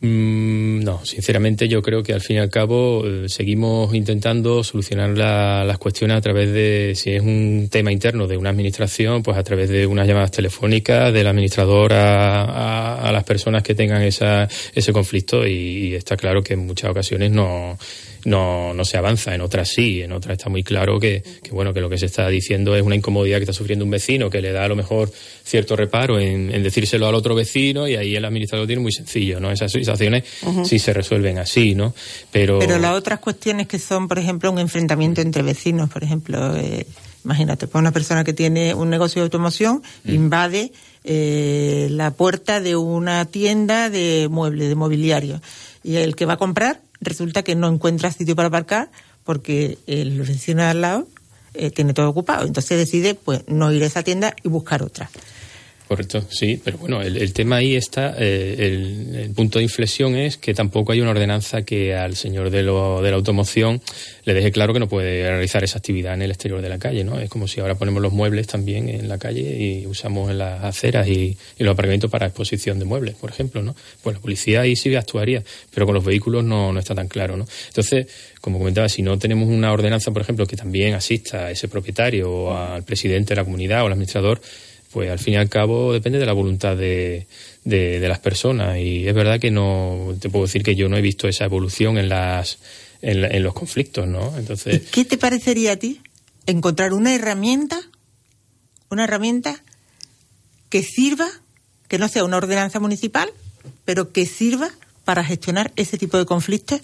Mm, 0.00 0.84
no, 0.84 1.04
sinceramente 1.04 1.66
yo 1.66 1.82
creo 1.82 2.04
que 2.04 2.12
al 2.12 2.20
fin 2.20 2.36
y 2.36 2.38
al 2.38 2.50
cabo 2.50 3.04
eh, 3.04 3.28
seguimos 3.28 3.92
intentando 3.94 4.62
solucionar 4.62 5.10
las 5.18 5.78
cuestiones 5.78 6.16
a 6.16 6.20
través 6.20 6.52
de, 6.52 6.92
si 6.94 7.10
es 7.10 7.20
un 7.20 7.68
tema 7.68 7.90
interno 7.90 8.28
de 8.28 8.36
una 8.36 8.50
administración, 8.50 9.24
pues 9.24 9.36
a 9.36 9.42
través 9.42 9.68
de 9.70 9.88
unas 9.88 10.06
llamadas 10.06 10.30
telefónicas 10.30 11.12
del 11.12 11.26
administrador 11.26 11.92
a, 11.94 13.10
las 13.12 13.24
personas 13.24 13.64
que 13.64 13.74
tengan 13.74 14.02
esa, 14.02 14.46
ese 14.74 14.92
conflicto 14.92 15.44
y 15.46 15.94
está 15.94 16.16
claro 16.16 16.42
que 16.42 16.52
en 16.54 16.66
muchas 16.66 16.90
ocasiones 16.90 17.32
no 17.32 17.76
no, 18.24 18.74
no 18.74 18.84
se 18.84 18.96
avanza, 18.96 19.34
en 19.34 19.40
otras 19.40 19.68
sí, 19.68 20.02
en 20.02 20.12
otras 20.12 20.38
está 20.38 20.50
muy 20.50 20.62
claro 20.62 20.98
que, 20.98 21.22
que, 21.42 21.50
bueno, 21.50 21.72
que 21.72 21.80
lo 21.80 21.88
que 21.88 21.98
se 21.98 22.06
está 22.06 22.28
diciendo 22.28 22.74
es 22.76 22.82
una 22.82 22.96
incomodidad 22.96 23.38
que 23.38 23.44
está 23.44 23.52
sufriendo 23.52 23.84
un 23.84 23.90
vecino, 23.90 24.30
que 24.30 24.40
le 24.40 24.52
da 24.52 24.64
a 24.64 24.68
lo 24.68 24.76
mejor 24.76 25.10
cierto 25.44 25.76
reparo 25.76 26.18
en, 26.18 26.50
decírselo 26.62 27.06
al 27.06 27.14
otro 27.14 27.34
vecino 27.34 27.88
y 27.88 27.96
ahí 27.96 28.16
el 28.16 28.24
administrador 28.24 28.66
tiene 28.66 28.82
muy 28.82 28.92
sencillo, 28.92 29.40
¿no? 29.40 29.50
Esas 29.50 29.72
situaciones 29.72 30.24
sí 30.64 30.78
se 30.78 30.92
resuelven 30.92 31.38
así, 31.38 31.74
¿no? 31.74 31.94
Pero... 32.30 32.58
Pero 32.58 32.78
las 32.78 32.94
otras 32.94 33.20
cuestiones 33.20 33.66
que 33.66 33.78
son, 33.78 34.08
por 34.08 34.18
ejemplo, 34.18 34.50
un 34.50 34.58
enfrentamiento 34.58 35.20
entre 35.20 35.42
vecinos, 35.42 35.88
por 35.90 36.04
ejemplo, 36.04 36.56
eh, 36.56 36.86
imagínate, 37.24 37.66
pues 37.66 37.80
una 37.80 37.92
persona 37.92 38.24
que 38.24 38.32
tiene 38.32 38.74
un 38.74 38.90
negocio 38.90 39.20
de 39.20 39.24
automoción 39.24 39.82
mm. 40.04 40.10
invade 40.10 40.72
eh, 41.04 41.88
la 41.90 42.10
puerta 42.10 42.60
de 42.60 42.76
una 42.76 43.24
tienda 43.24 43.90
de 43.90 44.28
muebles, 44.30 44.68
de 44.68 44.74
mobiliario. 44.74 45.40
Y 45.82 45.96
el 45.96 46.16
que 46.16 46.26
va 46.26 46.34
a 46.34 46.36
comprar 46.36 46.82
resulta 47.00 47.42
que 47.42 47.54
no 47.54 47.68
encuentra 47.68 48.12
sitio 48.12 48.36
para 48.36 48.48
aparcar 48.48 48.90
porque 49.24 49.78
el 49.86 50.22
vecino 50.22 50.62
de 50.62 50.68
al 50.68 50.80
lado 50.80 51.06
eh, 51.54 51.70
tiene 51.70 51.94
todo 51.94 52.08
ocupado. 52.08 52.46
Entonces 52.46 52.78
decide 52.78 53.14
pues 53.14 53.42
no 53.46 53.72
ir 53.72 53.82
a 53.82 53.86
esa 53.86 54.02
tienda 54.02 54.34
y 54.42 54.48
buscar 54.48 54.82
otra. 54.82 55.10
Correcto, 55.88 56.22
sí, 56.28 56.60
pero 56.62 56.76
bueno, 56.76 57.00
el, 57.00 57.32
tema 57.32 57.56
ahí 57.56 57.74
está, 57.74 58.14
eh, 58.18 58.56
el, 58.58 59.30
punto 59.34 59.58
de 59.58 59.62
inflexión 59.62 60.16
es 60.16 60.36
que 60.36 60.52
tampoco 60.52 60.92
hay 60.92 61.00
una 61.00 61.12
ordenanza 61.12 61.62
que 61.62 61.94
al 61.94 62.14
señor 62.14 62.50
de, 62.50 62.62
lo, 62.62 63.00
de 63.00 63.10
la 63.10 63.16
automoción 63.16 63.80
le 64.24 64.34
deje 64.34 64.52
claro 64.52 64.74
que 64.74 64.80
no 64.80 64.88
puede 64.88 65.26
realizar 65.26 65.64
esa 65.64 65.78
actividad 65.78 66.12
en 66.12 66.20
el 66.20 66.30
exterior 66.30 66.60
de 66.60 66.68
la 66.68 66.78
calle, 66.78 67.04
¿no? 67.04 67.18
Es 67.18 67.30
como 67.30 67.48
si 67.48 67.60
ahora 67.60 67.76
ponemos 67.76 68.02
los 68.02 68.12
muebles 68.12 68.46
también 68.46 68.90
en 68.90 69.08
la 69.08 69.16
calle 69.16 69.40
y 69.40 69.86
usamos 69.86 70.30
las 70.34 70.62
aceras 70.62 71.08
y, 71.08 71.38
los 71.58 71.72
aparcamientos 71.72 72.10
para 72.10 72.26
exposición 72.26 72.78
de 72.78 72.84
muebles, 72.84 73.14
por 73.14 73.30
ejemplo, 73.30 73.62
¿no? 73.62 73.74
Pues 74.02 74.16
la 74.16 74.20
policía 74.20 74.60
ahí 74.60 74.76
sí 74.76 74.94
actuaría, 74.94 75.42
pero 75.72 75.86
con 75.86 75.94
los 75.94 76.04
vehículos 76.04 76.44
no, 76.44 76.70
no 76.70 76.80
está 76.80 76.94
tan 76.94 77.08
claro, 77.08 77.38
¿no? 77.38 77.46
Entonces, 77.68 78.08
como 78.42 78.58
comentaba, 78.58 78.90
si 78.90 79.00
no 79.00 79.18
tenemos 79.18 79.48
una 79.48 79.72
ordenanza, 79.72 80.10
por 80.10 80.20
ejemplo, 80.20 80.44
que 80.44 80.56
también 80.56 80.92
asista 80.92 81.46
a 81.46 81.50
ese 81.50 81.66
propietario 81.66 82.30
o 82.30 82.54
al 82.54 82.82
presidente 82.82 83.30
de 83.30 83.36
la 83.36 83.44
comunidad 83.44 83.84
o 83.84 83.86
al 83.86 83.92
administrador, 83.92 84.42
pues 84.92 85.10
al 85.10 85.18
fin 85.18 85.34
y 85.34 85.36
al 85.36 85.48
cabo 85.48 85.92
depende 85.92 86.18
de 86.18 86.26
la 86.26 86.32
voluntad 86.32 86.76
de, 86.76 87.26
de, 87.64 88.08
las 88.08 88.18
personas. 88.18 88.78
Y 88.78 89.06
es 89.06 89.14
verdad 89.14 89.38
que 89.38 89.50
no 89.50 90.14
te 90.20 90.30
puedo 90.30 90.46
decir 90.46 90.62
que 90.62 90.76
yo 90.76 90.88
no 90.88 90.96
he 90.96 91.02
visto 91.02 91.28
esa 91.28 91.44
evolución 91.44 91.98
en 91.98 92.08
las 92.08 92.58
en, 93.02 93.42
los 93.42 93.54
conflictos, 93.54 94.06
¿no? 94.06 94.36
Entonces. 94.36 94.82
¿Qué 94.90 95.04
te 95.04 95.18
parecería 95.18 95.72
a 95.72 95.76
ti 95.76 96.00
encontrar 96.46 96.92
una 96.92 97.14
herramienta, 97.14 97.78
una 98.90 99.04
herramienta 99.04 99.62
que 100.68 100.82
sirva, 100.82 101.28
que 101.88 101.98
no 101.98 102.08
sea 102.08 102.24
una 102.24 102.38
ordenanza 102.38 102.80
municipal, 102.80 103.30
pero 103.84 104.12
que 104.12 104.26
sirva 104.26 104.70
para 105.04 105.24
gestionar 105.24 105.72
ese 105.76 105.98
tipo 105.98 106.18
de 106.18 106.26
conflictos 106.26 106.80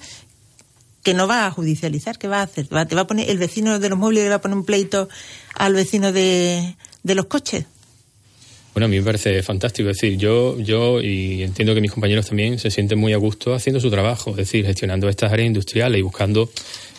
que 1.03 1.15
no 1.15 1.27
va 1.27 1.47
a 1.47 1.51
judicializar, 1.51 2.19
¿qué 2.19 2.29
va 2.29 2.41
a 2.41 2.45
hacer? 2.45 2.67
¿Te 2.67 2.95
va 2.95 3.03
a 3.03 3.07
poner 3.07 3.29
el 3.29 3.39
vecino 3.39 3.79
de 3.79 3.89
los 3.91 3.99
muebles 3.99 4.25
le 4.25 4.31
va 4.31 4.37
a 4.37 4.41
poner 4.41 4.57
un 4.57 4.65
pleito 4.65 5.09
al 5.55 5.75
vecino 5.75 6.13
de, 6.13 6.77
de 7.03 7.15
los 7.15 7.27
coches? 7.27 7.67
Bueno, 8.75 8.87
a 8.87 8.89
mí 8.89 8.99
me 8.99 9.05
parece 9.05 9.41
fantástico. 9.45 9.89
Es 9.89 9.99
decir, 9.99 10.19
yo, 10.19 10.59
yo 10.59 11.01
y 11.01 11.45
entiendo 11.45 11.75
que 11.75 11.81
mis 11.81 11.93
compañeros 11.93 12.27
también 12.27 12.59
se 12.59 12.73
sienten 12.73 12.99
muy 12.99 13.13
a 13.13 13.17
gusto 13.19 13.55
haciendo 13.55 13.79
su 13.81 13.89
trabajo, 13.89 14.31
es 14.31 14.37
decir, 14.37 14.67
gestionando 14.67 15.09
estas 15.09 15.33
áreas 15.33 15.47
industriales 15.47 16.01
y 16.01 16.03
buscando 16.03 16.51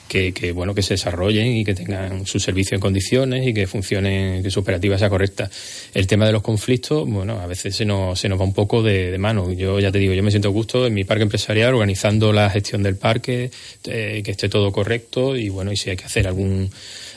que, 0.08 0.34
que, 0.34 0.52
bueno 0.52 0.74
que 0.74 0.82
se 0.82 0.96
desarrollen 0.96 1.48
y 1.48 1.64
que 1.64 1.74
tengan 1.74 2.26
su 2.26 2.40
servicio 2.40 2.76
en 2.76 2.82
condiciones 2.82 3.48
y 3.48 3.54
que 3.54 3.68
funcionen, 3.68 4.44
que 4.44 4.52
su 4.52 4.60
operativa 4.60 4.98
sea 4.98 5.10
correcta. 5.10 5.50
El 5.94 6.08
tema 6.08 6.26
de 6.26 6.32
los 6.32 6.42
conflictos, 6.42 7.08
bueno, 7.08 7.40
a 7.40 7.48
veces 7.48 7.76
se 7.76 7.86
nos, 7.86 8.20
se 8.20 8.30
nos 8.30 8.40
va 8.40 8.44
un 8.44 8.54
poco 8.54 8.82
de, 8.84 9.18
mano. 9.18 9.52
Yo 9.52 9.80
ya 9.80 9.92
te 9.92 10.00
digo, 10.00 10.14
yo 10.14 10.24
me 10.24 10.32
siento 10.32 10.52
gusto 10.52 10.86
en 10.86 10.94
mi 10.94 11.04
parque 11.04 11.24
empresarial 11.24 11.74
organizando 11.74 12.34
la 12.34 12.50
gestión 12.50 12.84
del 12.84 12.96
parque, 12.96 13.52
eh, 13.86 14.22
que 14.24 14.32
esté 14.32 14.50
todo 14.50 14.72
correcto 14.72 15.36
y 15.36 15.50
bueno, 15.50 15.72
y 15.72 15.78
si 15.78 15.90
hay 15.90 15.96
que 15.96 16.06
hacer 16.06 16.28
algún 16.28 16.70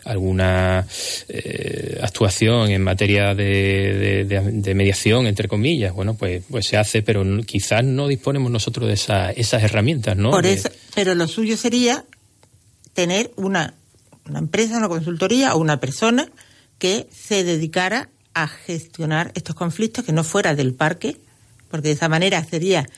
alguna 0.04 0.86
eh, 1.28 1.98
actuación 2.02 2.70
en 2.70 2.82
materia 2.82 3.34
de, 3.34 4.24
de, 4.24 4.74
mediación, 4.74 5.26
entre 5.26 5.48
comillas, 5.48 5.92
bueno, 5.92 6.14
pues, 6.14 6.42
pues 6.50 6.66
se 6.66 6.78
hace, 6.78 7.02
pero 7.02 7.24
quizás 7.44 7.84
no 7.84 8.08
disponemos 8.08 8.50
nosotros 8.50 8.88
de 8.88 8.94
esa, 8.94 9.30
esas 9.32 9.62
herramientas, 9.62 10.16
¿no? 10.16 10.30
Por 10.30 10.46
eso, 10.46 10.70
pero 10.94 11.14
lo 11.14 11.28
suyo 11.28 11.56
sería 11.56 12.04
tener 12.98 13.30
una, 13.36 13.74
una 14.28 14.40
empresa, 14.40 14.76
una 14.76 14.88
consultoría 14.88 15.54
o 15.54 15.58
una 15.58 15.78
persona 15.78 16.28
que 16.80 17.08
se 17.12 17.44
dedicara 17.44 18.08
a 18.34 18.48
gestionar 18.48 19.30
estos 19.36 19.54
conflictos, 19.54 20.04
que 20.04 20.10
no 20.12 20.24
fuera 20.24 20.56
del 20.56 20.74
parque, 20.74 21.16
porque 21.70 21.86
de 21.86 21.94
esa 21.94 22.08
manera 22.08 22.44
sería 22.44 22.88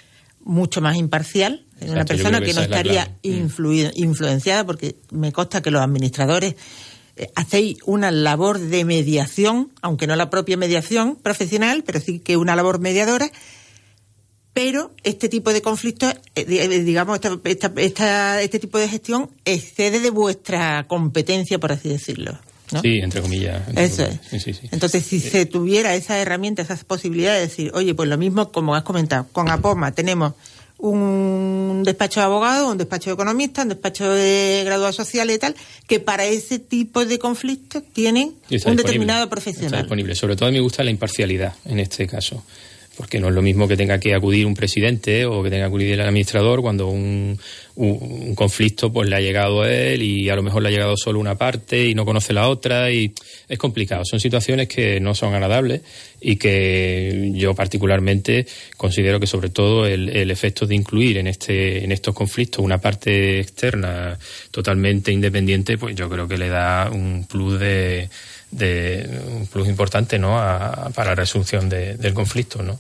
mucho 0.42 0.80
más 0.80 0.96
imparcial, 0.96 1.66
una 1.82 2.06
persona 2.06 2.40
que, 2.40 2.54
no 2.54 2.62
estaría 2.62 3.14
influido, 3.20 3.90
influenciada, 3.94 4.64
porque 4.64 4.96
me 5.10 5.32
consta 5.32 5.60
que 5.60 5.70
los 5.70 5.82
administradores 5.82 6.54
eh, 7.16 7.30
hacéis 7.34 7.76
una 7.84 8.10
labor 8.10 8.58
de 8.58 8.86
mediación, 8.86 9.70
aunque 9.82 10.06
no 10.06 10.16
la 10.16 10.30
propia 10.30 10.56
mediación 10.56 11.16
profesional, 11.16 11.84
pero 11.84 12.00
sí 12.00 12.20
que 12.20 12.38
una 12.38 12.56
labor 12.56 12.80
mediadora, 12.80 13.30
pero 14.62 14.90
este 15.04 15.30
tipo 15.30 15.54
de 15.54 15.62
conflictos, 15.62 16.12
eh, 16.34 16.44
eh, 16.46 16.68
digamos, 16.80 17.18
esta, 17.44 17.72
esta, 17.76 18.42
este 18.42 18.58
tipo 18.58 18.76
de 18.76 18.90
gestión 18.90 19.30
excede 19.46 20.00
de 20.00 20.10
vuestra 20.10 20.86
competencia, 20.86 21.58
por 21.58 21.72
así 21.72 21.88
decirlo. 21.88 22.38
¿no? 22.70 22.82
Sí, 22.82 22.98
entre 22.98 23.22
comillas. 23.22 23.62
Eso 23.74 24.04
es. 24.04 24.18
Sí, 24.28 24.38
sí, 24.38 24.52
sí. 24.52 24.68
Entonces, 24.70 25.02
si 25.02 25.18
se 25.18 25.46
tuviera 25.46 25.94
esa 25.94 26.18
herramienta, 26.18 26.60
esas 26.60 26.84
posibilidades 26.84 27.40
de 27.40 27.48
decir, 27.48 27.72
oye, 27.72 27.94
pues 27.94 28.06
lo 28.10 28.18
mismo, 28.18 28.52
como 28.52 28.74
has 28.74 28.82
comentado, 28.82 29.28
con 29.32 29.48
APOMA 29.48 29.92
tenemos 29.92 30.34
un 30.76 31.80
despacho 31.82 32.20
de 32.20 32.26
abogados, 32.26 32.70
un 32.70 32.76
despacho 32.76 33.08
de 33.08 33.14
economistas, 33.14 33.64
un 33.64 33.70
despacho 33.70 34.12
de 34.12 34.60
graduados 34.66 34.94
sociales 34.94 35.36
y 35.36 35.38
tal, 35.38 35.54
que 35.86 36.00
para 36.00 36.26
ese 36.26 36.58
tipo 36.58 37.06
de 37.06 37.18
conflictos 37.18 37.82
tienen 37.94 38.34
un 38.66 38.76
determinado 38.76 39.26
profesional. 39.30 39.68
Está 39.68 39.78
disponible. 39.78 40.14
Sobre 40.14 40.36
todo 40.36 40.50
a 40.50 40.52
mí 40.52 40.58
me 40.58 40.62
gusta 40.62 40.84
la 40.84 40.90
imparcialidad 40.90 41.54
en 41.64 41.80
este 41.80 42.06
caso 42.06 42.44
porque 43.00 43.18
no 43.18 43.28
es 43.28 43.34
lo 43.34 43.40
mismo 43.40 43.66
que 43.66 43.78
tenga 43.78 43.98
que 43.98 44.14
acudir 44.14 44.44
un 44.44 44.52
presidente 44.52 45.24
o 45.24 45.42
que 45.42 45.48
tenga 45.48 45.62
que 45.62 45.68
acudir 45.68 45.92
el 45.92 46.02
administrador 46.02 46.60
cuando 46.60 46.88
un, 46.88 47.38
un, 47.76 48.34
conflicto 48.34 48.92
pues 48.92 49.08
le 49.08 49.16
ha 49.16 49.20
llegado 49.20 49.62
a 49.62 49.72
él 49.72 50.02
y 50.02 50.28
a 50.28 50.36
lo 50.36 50.42
mejor 50.42 50.62
le 50.62 50.68
ha 50.68 50.70
llegado 50.70 50.98
solo 50.98 51.18
una 51.18 51.34
parte 51.34 51.82
y 51.88 51.94
no 51.94 52.04
conoce 52.04 52.34
la 52.34 52.46
otra 52.46 52.90
y 52.90 53.10
es 53.48 53.58
complicado. 53.58 54.04
Son 54.04 54.20
situaciones 54.20 54.68
que 54.68 55.00
no 55.00 55.14
son 55.14 55.32
agradables 55.32 55.80
y 56.20 56.36
que 56.36 57.30
yo 57.32 57.54
particularmente 57.54 58.46
considero 58.76 59.18
que 59.18 59.26
sobre 59.26 59.48
todo 59.48 59.86
el, 59.86 60.10
el 60.10 60.30
efecto 60.30 60.66
de 60.66 60.74
incluir 60.74 61.16
en 61.16 61.26
este 61.26 61.82
en 61.82 61.92
estos 61.92 62.14
conflictos 62.14 62.62
una 62.62 62.82
parte 62.82 63.40
externa 63.40 64.18
totalmente 64.50 65.10
independiente 65.10 65.78
pues 65.78 65.96
yo 65.96 66.10
creo 66.10 66.28
que 66.28 66.36
le 66.36 66.48
da 66.50 66.90
un 66.92 67.26
plus 67.26 67.58
de 67.58 68.10
de 68.50 69.22
un 69.28 69.46
plus 69.46 69.68
importante 69.68 70.18
¿no? 70.18 70.34
para 70.94 71.10
la 71.10 71.14
resolución 71.14 71.68
de, 71.68 71.96
del 71.96 72.14
conflicto, 72.14 72.62
¿no? 72.62 72.78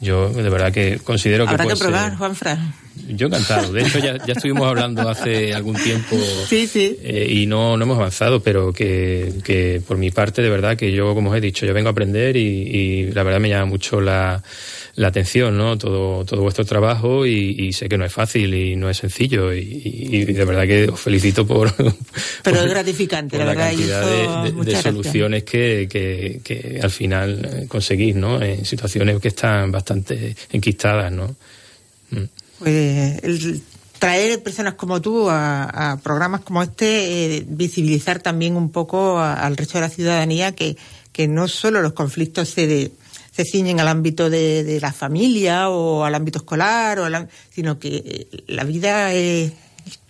Yo 0.00 0.30
de 0.30 0.48
verdad 0.48 0.72
que 0.72 0.98
considero 0.98 1.44
que... 1.44 1.52
Habrá 1.52 1.66
que 1.66 1.76
probar, 1.76 2.16
Juan 2.16 2.34
Fran. 2.34 2.74
Yo 3.08 3.26
encantado. 3.26 3.72
De 3.72 3.82
hecho, 3.82 3.98
ya, 3.98 4.16
ya 4.24 4.32
estuvimos 4.34 4.66
hablando 4.66 5.08
hace 5.08 5.52
algún 5.52 5.76
tiempo 5.76 6.16
sí, 6.48 6.66
sí. 6.66 6.98
Eh, 7.02 7.26
y 7.30 7.46
no, 7.46 7.76
no 7.76 7.84
hemos 7.84 7.98
avanzado, 7.98 8.40
pero 8.42 8.72
que, 8.72 9.32
que 9.44 9.82
por 9.86 9.98
mi 9.98 10.10
parte, 10.10 10.42
de 10.42 10.50
verdad, 10.50 10.76
que 10.76 10.92
yo, 10.92 11.14
como 11.14 11.30
os 11.30 11.36
he 11.36 11.40
dicho, 11.40 11.66
yo 11.66 11.74
vengo 11.74 11.88
a 11.88 11.92
aprender 11.92 12.36
y, 12.36 12.40
y 12.40 13.12
la 13.12 13.22
verdad 13.22 13.40
me 13.40 13.48
llama 13.48 13.66
mucho 13.66 14.00
la, 14.00 14.42
la 14.96 15.08
atención, 15.08 15.56
¿no? 15.56 15.78
Todo, 15.78 16.24
todo 16.24 16.42
vuestro 16.42 16.64
trabajo 16.64 17.26
y, 17.26 17.56
y, 17.58 17.72
sé 17.72 17.88
que 17.88 17.96
no 17.96 18.04
es 18.04 18.12
fácil 18.12 18.52
y 18.54 18.76
no 18.76 18.90
es 18.90 18.98
sencillo 18.98 19.52
y, 19.52 19.82
y 19.84 20.24
de 20.24 20.44
verdad 20.44 20.66
que 20.66 20.88
os 20.88 21.00
felicito 21.00 21.46
por... 21.46 21.74
Pero 22.42 22.56
por, 22.56 22.66
es 22.66 22.70
gratificante, 22.70 23.36
por 23.36 23.46
la, 23.46 23.54
verdad. 23.54 23.70
cantidad 23.70 24.44
de, 24.44 24.52
de, 24.52 24.64
de 24.64 24.82
soluciones 24.82 25.44
que, 25.44 25.88
que, 25.90 26.40
que, 26.42 26.80
al 26.82 26.90
final 26.90 27.66
conseguís, 27.68 28.14
¿no? 28.16 28.42
En 28.42 28.64
situaciones 28.64 29.20
que 29.20 29.28
están 29.28 29.70
bastante 29.72 30.34
enquistadas, 30.52 31.12
¿no? 31.12 31.34
Pues 32.60 33.22
el 33.24 33.62
traer 33.98 34.42
personas 34.42 34.74
como 34.74 35.00
tú 35.00 35.28
a, 35.28 35.92
a 35.92 35.96
programas 35.98 36.40
como 36.40 36.62
este, 36.62 37.36
eh, 37.36 37.44
visibilizar 37.46 38.20
también 38.20 38.56
un 38.56 38.70
poco 38.70 39.18
a, 39.18 39.34
al 39.34 39.56
resto 39.56 39.78
de 39.78 39.82
la 39.82 39.90
ciudadanía 39.90 40.52
que, 40.52 40.76
que 41.12 41.28
no 41.28 41.48
solo 41.48 41.82
los 41.82 41.92
conflictos 41.92 42.48
se, 42.48 42.66
de, 42.66 42.92
se 43.30 43.44
ciñen 43.44 43.78
al 43.78 43.88
ámbito 43.88 44.30
de, 44.30 44.64
de, 44.64 44.80
la 44.80 44.92
familia 44.92 45.68
o 45.68 46.04
al 46.04 46.14
ámbito 46.14 46.38
escolar, 46.38 46.98
o 46.98 47.04
al, 47.04 47.28
sino 47.50 47.78
que 47.78 48.26
la 48.46 48.64
vida 48.64 49.12
es 49.12 49.52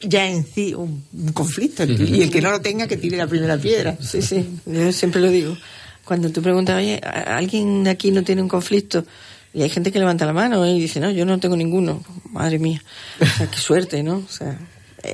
ya 0.01 0.27
en 0.27 0.47
sí 0.47 0.75
un, 0.75 1.05
conflicto 1.33 1.85
y 1.85 2.23
el 2.23 2.31
que 2.31 2.41
no 2.41 2.51
lo 2.51 2.61
tenga 2.61 2.87
que 2.87 2.97
tire 2.97 3.17
la 3.17 3.27
primera 3.27 3.59
piedra. 3.59 3.97
Sí, 4.01 4.23
sí, 4.23 4.47
yo 4.67 4.93
siempre 4.93 5.21
lo 5.21 5.31
digo. 5.31 5.57
Cuando 6.05 6.31
tú 6.31 6.43
preguntas, 6.43 6.77
oye, 6.77 6.99
¿alguien 6.99 7.87
aquí 7.87 8.11
no 8.11 8.23
tiene 8.23 8.43
un 8.43 8.49
conflicto? 8.49 9.05
Y 9.53 9.63
hay 9.63 9.69
gente 9.69 9.91
que 9.91 9.99
levanta 9.99 10.27
la 10.27 10.33
mano 10.33 10.65
y 10.67 10.81
dice, 10.81 11.01
no, 11.01 11.11
yo 11.11 11.25
no 11.25 11.41
tengo 11.41 11.57
ninguno. 11.57 12.03
Madre 12.31 12.59
mía, 12.59 12.83
o 13.21 13.27
sea, 13.27 13.51
qué 13.51 13.59
suerte, 13.59 14.03
¿no? 14.03 14.19
O 14.19 14.29
sea, 14.29 14.59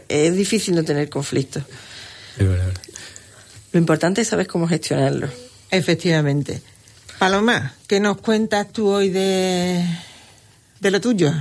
es 0.09 0.37
difícil 0.37 0.75
no 0.75 0.85
tener 0.85 1.09
conflictos. 1.09 1.63
Es 2.39 2.47
verdad. 2.47 2.73
Lo 3.73 3.79
importante 3.79 4.21
es 4.21 4.29
saber 4.29 4.47
cómo 4.47 4.69
gestionarlo. 4.69 5.29
Efectivamente. 5.71 6.63
Paloma, 7.19 7.75
¿qué 7.87 7.99
nos 7.99 8.19
cuentas 8.19 8.73
tú 8.73 8.89
hoy 8.89 9.09
de, 9.09 9.85
de 10.81 10.91
lo 10.91 11.01
tuyo? 11.01 11.33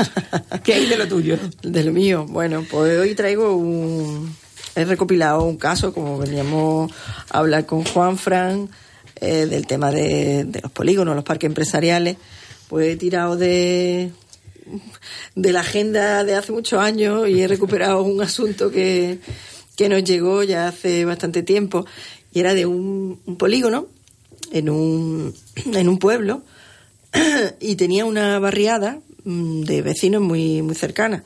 ¿Qué 0.64 0.74
hay 0.74 0.86
de 0.86 0.96
lo 0.96 1.06
tuyo? 1.06 1.38
De 1.62 1.84
lo 1.84 1.92
mío. 1.92 2.26
Bueno, 2.28 2.66
pues 2.68 2.98
hoy 2.98 3.14
traigo 3.14 3.56
un... 3.56 4.36
He 4.74 4.84
recopilado 4.84 5.44
un 5.44 5.58
caso, 5.58 5.92
como 5.92 6.18
veníamos 6.18 6.90
a 7.30 7.38
hablar 7.38 7.66
con 7.66 7.84
Juan 7.84 8.16
Fran, 8.16 8.70
eh, 9.22 9.46
del 9.46 9.68
tema 9.68 9.92
de, 9.92 10.44
de, 10.44 10.60
los 10.60 10.72
polígonos, 10.72 11.14
los 11.14 11.24
parques 11.24 11.46
empresariales, 11.46 12.16
pues 12.68 12.88
he 12.88 12.96
tirado 12.96 13.36
de, 13.36 14.10
de 15.36 15.52
la 15.52 15.60
agenda 15.60 16.24
de 16.24 16.34
hace 16.34 16.50
muchos 16.50 16.80
años 16.80 17.28
y 17.28 17.40
he 17.40 17.46
recuperado 17.46 18.02
un 18.02 18.20
asunto 18.20 18.70
que, 18.72 19.20
que 19.76 19.88
nos 19.88 20.02
llegó 20.02 20.42
ya 20.42 20.66
hace 20.66 21.04
bastante 21.04 21.44
tiempo 21.44 21.86
y 22.32 22.40
era 22.40 22.52
de 22.52 22.66
un, 22.66 23.20
un 23.24 23.36
polígono 23.36 23.86
en 24.50 24.68
un, 24.68 25.32
en 25.72 25.88
un 25.88 25.98
pueblo 25.98 26.42
y 27.60 27.76
tenía 27.76 28.04
una 28.04 28.40
barriada 28.40 28.98
mm, 29.24 29.62
de 29.62 29.82
vecinos 29.82 30.20
muy, 30.20 30.62
muy 30.62 30.74
cercana. 30.74 31.22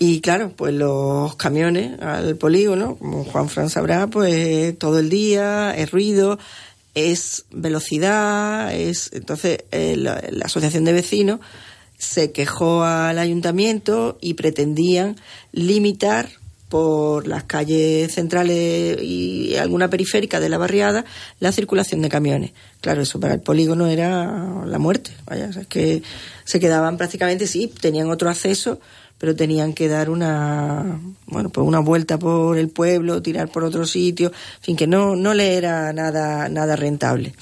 Y 0.00 0.20
claro, 0.20 0.52
pues 0.54 0.72
los 0.74 1.34
camiones 1.34 2.00
al 2.00 2.36
polígono, 2.36 2.96
como 2.96 3.24
Juan 3.24 3.48
Fran 3.48 3.68
sabrá, 3.68 4.06
pues 4.06 4.78
todo 4.78 5.00
el 5.00 5.10
día 5.10 5.74
es 5.76 5.90
ruido, 5.90 6.38
es 6.94 7.44
velocidad, 7.50 8.74
es 8.74 9.10
entonces 9.12 9.64
eh, 9.70 9.96
la, 9.96 10.20
asociación 10.42 10.84
de 10.84 10.92
vecinos 10.92 11.40
se 11.98 12.32
quejó 12.32 12.84
al 12.84 13.18
ayuntamiento 13.18 14.18
y 14.20 14.34
pretendían 14.34 15.16
limitar 15.52 16.28
por 16.68 17.26
las 17.26 17.44
calles 17.44 18.12
centrales 18.12 18.98
y 19.02 19.56
alguna 19.56 19.88
periférica 19.88 20.38
de 20.38 20.48
la 20.48 20.58
barriada 20.58 21.04
la 21.40 21.50
circulación 21.50 22.02
de 22.02 22.08
camiones. 22.08 22.52
Claro, 22.80 23.02
eso 23.02 23.18
para 23.18 23.34
el 23.34 23.40
polígono 23.40 23.86
era 23.86 24.64
la 24.66 24.78
muerte. 24.78 25.10
Vaya, 25.26 25.46
es 25.46 25.66
que 25.66 26.02
se 26.44 26.60
quedaban 26.60 26.96
prácticamente, 26.98 27.46
sí, 27.46 27.72
tenían 27.80 28.10
otro 28.10 28.28
acceso, 28.28 28.80
pero 29.18 29.34
tenían 29.34 29.74
que 29.74 29.88
dar 29.88 30.10
una 30.10 31.00
bueno 31.26 31.50
pues 31.50 31.66
una 31.66 31.80
vuelta 31.80 32.18
por 32.18 32.56
el 32.56 32.68
pueblo 32.68 33.20
tirar 33.20 33.48
por 33.48 33.64
otro 33.64 33.84
sitio 33.84 34.28
en 34.28 34.62
fin 34.62 34.76
que 34.76 34.86
no 34.86 35.16
no 35.16 35.34
le 35.34 35.56
era 35.56 35.92
nada 35.92 36.48
nada 36.48 36.76
rentable. 36.76 37.34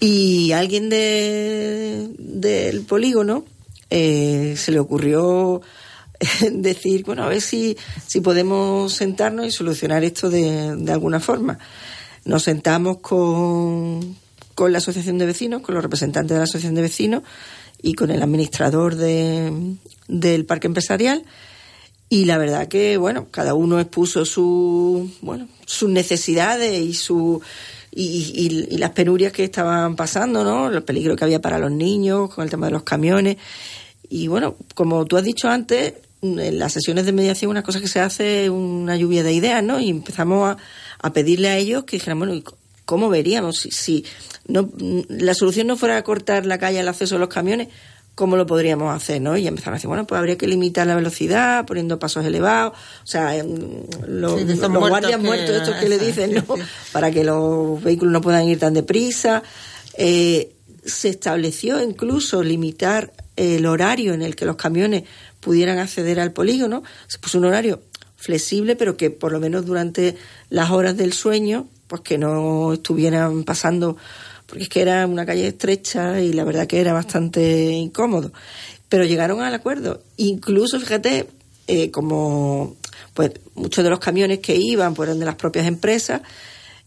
Y 0.00 0.52
alguien 0.52 0.88
de 0.88 2.08
del 2.18 2.82
polígono 2.82 3.44
eh, 3.90 4.54
se 4.56 4.70
le 4.70 4.78
ocurrió 4.78 5.60
decir 6.52 7.04
bueno 7.04 7.24
a 7.24 7.28
ver 7.28 7.40
si 7.40 7.76
si 8.06 8.20
podemos 8.20 8.92
sentarnos 8.92 9.46
y 9.46 9.50
solucionar 9.50 10.04
esto 10.04 10.30
de, 10.30 10.76
de 10.76 10.92
alguna 10.92 11.18
forma 11.18 11.58
nos 12.24 12.44
sentamos 12.44 12.98
con 12.98 14.16
con 14.54 14.72
la 14.72 14.78
asociación 14.78 15.18
de 15.18 15.26
vecinos 15.26 15.62
con 15.62 15.74
los 15.74 15.82
representantes 15.82 16.34
de 16.34 16.38
la 16.38 16.44
asociación 16.44 16.74
de 16.76 16.82
vecinos 16.82 17.22
y 17.82 17.94
con 17.94 18.10
el 18.10 18.22
administrador 18.22 18.96
de, 18.96 19.76
del 20.08 20.44
parque 20.44 20.66
empresarial. 20.66 21.22
Y 22.10 22.24
la 22.24 22.38
verdad 22.38 22.68
que 22.68 22.96
bueno 22.96 23.28
cada 23.30 23.52
uno 23.54 23.78
expuso 23.78 24.24
su 24.24 25.10
bueno 25.20 25.46
sus 25.66 25.90
necesidades 25.90 26.80
y 26.80 26.94
su 26.94 27.42
y, 27.90 28.78
las 28.78 28.90
penurias 28.90 29.32
que 29.32 29.44
estaban 29.44 29.96
pasando 29.96 30.42
no 30.42 30.70
los 30.70 30.84
peligros 30.84 31.16
que 31.16 31.24
había 31.24 31.40
para 31.40 31.58
los 31.58 31.70
niños 31.70 32.32
con 32.32 32.44
el 32.44 32.50
tema 32.50 32.66
de 32.66 32.72
los 32.72 32.82
camiones. 32.82 33.36
Y 34.08 34.28
bueno 34.28 34.56
como 34.74 35.04
tú 35.04 35.18
has 35.18 35.24
dicho 35.24 35.48
antes 35.48 35.94
en 36.22 36.58
las 36.58 36.72
sesiones 36.72 37.04
de 37.04 37.12
mediación 37.12 37.50
una 37.50 37.62
cosa 37.62 37.80
que 37.80 37.88
se 37.88 38.00
hace 38.00 38.44
es 38.44 38.50
una 38.50 38.96
lluvia 38.96 39.22
de 39.22 39.34
ideas 39.34 39.62
no 39.62 39.78
y 39.78 39.90
empezamos 39.90 40.48
a, 40.48 40.56
a 41.00 41.12
pedirle 41.12 41.48
a 41.48 41.58
ellos 41.58 41.84
que 41.84 41.96
dijeran 41.96 42.18
bueno 42.18 42.42
cómo 42.88 43.10
veríamos 43.10 43.58
si, 43.58 43.70
si 43.70 44.06
no 44.46 44.70
la 45.10 45.34
solución 45.34 45.66
no 45.66 45.76
fuera 45.76 46.02
cortar 46.02 46.46
la 46.46 46.56
calle 46.56 46.80
al 46.80 46.88
acceso 46.88 47.16
de 47.16 47.18
los 47.18 47.28
camiones 47.28 47.68
cómo 48.14 48.36
lo 48.36 48.46
podríamos 48.46 48.96
hacer, 48.96 49.20
¿no? 49.20 49.36
Y 49.36 49.46
empezaron 49.46 49.74
a 49.74 49.76
decir, 49.76 49.86
bueno, 49.88 50.06
pues 50.06 50.18
habría 50.18 50.36
que 50.36 50.48
limitar 50.48 50.86
la 50.88 50.96
velocidad, 50.96 51.66
poniendo 51.66 52.00
pasos 52.00 52.24
elevados, 52.24 52.72
o 52.72 53.06
sea, 53.06 53.40
sí, 53.40 53.46
los 54.08 54.42
muertos 54.42 54.88
guardias 54.88 55.20
que... 55.20 55.26
muertos, 55.26 55.50
estos 55.54 55.76
que 55.76 55.88
le 55.88 55.98
dicen, 56.04 56.34
¿no? 56.34 56.56
Sí. 56.56 56.62
Para 56.90 57.12
que 57.12 57.22
los 57.22 57.80
vehículos 57.80 58.12
no 58.12 58.20
puedan 58.20 58.48
ir 58.48 58.58
tan 58.58 58.74
deprisa. 58.74 59.44
Eh, 59.96 60.56
se 60.84 61.10
estableció 61.10 61.80
incluso 61.80 62.42
limitar 62.42 63.12
el 63.36 63.66
horario 63.66 64.14
en 64.14 64.22
el 64.22 64.34
que 64.34 64.46
los 64.46 64.56
camiones 64.56 65.04
pudieran 65.38 65.78
acceder 65.78 66.18
al 66.18 66.32
polígono. 66.32 66.82
Se 67.06 67.20
puso 67.20 67.38
un 67.38 67.44
horario 67.44 67.82
flexible, 68.16 68.74
pero 68.74 68.96
que 68.96 69.10
por 69.10 69.30
lo 69.30 69.38
menos 69.38 69.64
durante 69.64 70.16
las 70.50 70.70
horas 70.70 70.96
del 70.96 71.12
sueño, 71.12 71.68
pues 71.88 72.02
que 72.02 72.18
no 72.18 72.74
estuvieran 72.74 73.44
pasando 73.44 73.96
porque 74.48 74.62
es 74.64 74.68
que 74.70 74.80
era 74.80 75.06
una 75.06 75.26
calle 75.26 75.46
estrecha 75.46 76.20
y 76.20 76.32
la 76.32 76.42
verdad 76.42 76.66
que 76.66 76.80
era 76.80 76.94
bastante 76.94 77.70
incómodo. 77.70 78.32
Pero 78.88 79.04
llegaron 79.04 79.42
al 79.42 79.52
acuerdo. 79.52 80.02
Incluso, 80.16 80.80
fíjate, 80.80 81.26
eh, 81.66 81.90
como 81.90 82.76
pues 83.12 83.32
muchos 83.54 83.84
de 83.84 83.90
los 83.90 83.98
camiones 83.98 84.38
que 84.38 84.56
iban 84.56 84.94
pues 84.94 85.08
eran 85.08 85.18
de 85.18 85.26
las 85.26 85.34
propias 85.34 85.66
empresas, 85.66 86.22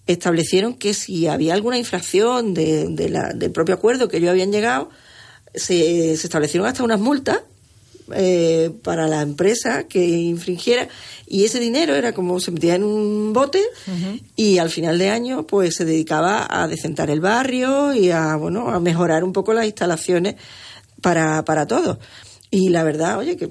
establecieron 0.08 0.74
que 0.74 0.96
si 0.96 1.28
había 1.28 1.54
alguna 1.54 1.78
infracción 1.78 2.56
de, 2.56 2.88
de 2.90 3.10
la, 3.10 3.30
del 3.34 3.52
propio 3.52 3.76
acuerdo 3.76 4.08
que 4.08 4.18
ellos 4.18 4.32
habían 4.32 4.52
llegado, 4.52 4.90
se, 5.54 6.18
se 6.18 6.28
establecieron 6.28 6.68
hasta 6.68 6.84
unas 6.84 7.00
multas 7.00 7.42
eh, 8.16 8.72
para 8.84 9.08
la 9.08 9.22
empresa 9.22 9.84
que 9.84 10.06
infringiera. 10.06 10.88
Y 11.28 11.46
ese 11.46 11.60
dinero 11.60 11.96
era 11.96 12.14
como 12.14 12.40
se 12.40 12.52
metía 12.52 12.76
en 12.76 12.84
un 12.84 13.32
bote 13.34 13.62
y 14.36 14.58
al 14.58 14.70
final 14.70 14.98
de 14.98 15.10
año 15.10 15.48
pues 15.48 15.76
se 15.76 15.86
dedicaba 15.86 16.46
a 16.50 16.68
decentar 16.68 17.10
el 17.10 17.22
barrio 17.22 17.94
y 17.94 18.12
a 18.12 18.36
bueno 18.36 18.70
a 18.70 18.80
mejorar 18.82 19.24
un 19.24 19.32
poco 19.32 19.54
las 19.54 19.66
instalaciones 19.66 20.36
para, 21.02 21.44
para 21.46 21.68
todos. 21.68 21.98
Y 22.54 22.68
la 22.68 22.84
verdad, 22.84 23.18
oye, 23.18 23.38
que 23.38 23.50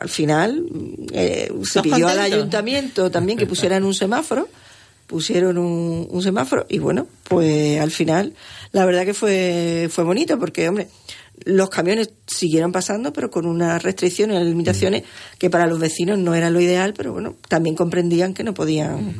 al 0.00 0.08
final 0.08 0.66
eh, 1.12 1.52
se 1.62 1.82
pidió 1.82 2.08
al 2.08 2.18
ayuntamiento 2.18 3.08
también 3.08 3.38
que 3.38 3.46
pusieran 3.46 3.84
un 3.84 3.94
semáforo, 3.94 4.48
pusieron 5.06 5.56
un, 5.56 6.08
un, 6.10 6.22
semáforo 6.22 6.66
y 6.68 6.80
bueno, 6.80 7.06
pues 7.28 7.80
al 7.80 7.92
final 7.92 8.34
la 8.72 8.84
verdad 8.86 9.04
que 9.04 9.14
fue, 9.14 9.88
fue 9.90 10.02
bonito 10.02 10.36
porque, 10.38 10.68
hombre, 10.68 10.88
los 11.44 11.70
camiones 11.70 12.10
siguieron 12.26 12.72
pasando, 12.72 13.12
pero 13.12 13.30
con 13.30 13.46
unas 13.46 13.82
restricciones, 13.82 14.36
unas 14.36 14.48
limitaciones 14.48 15.04
que 15.38 15.50
para 15.50 15.66
los 15.66 15.78
vecinos 15.78 16.18
no 16.18 16.34
era 16.34 16.50
lo 16.50 16.60
ideal, 16.60 16.94
pero 16.96 17.12
bueno, 17.12 17.36
también 17.48 17.76
comprendían 17.76 18.34
que 18.34 18.44
no 18.44 18.54
podían 18.54 19.16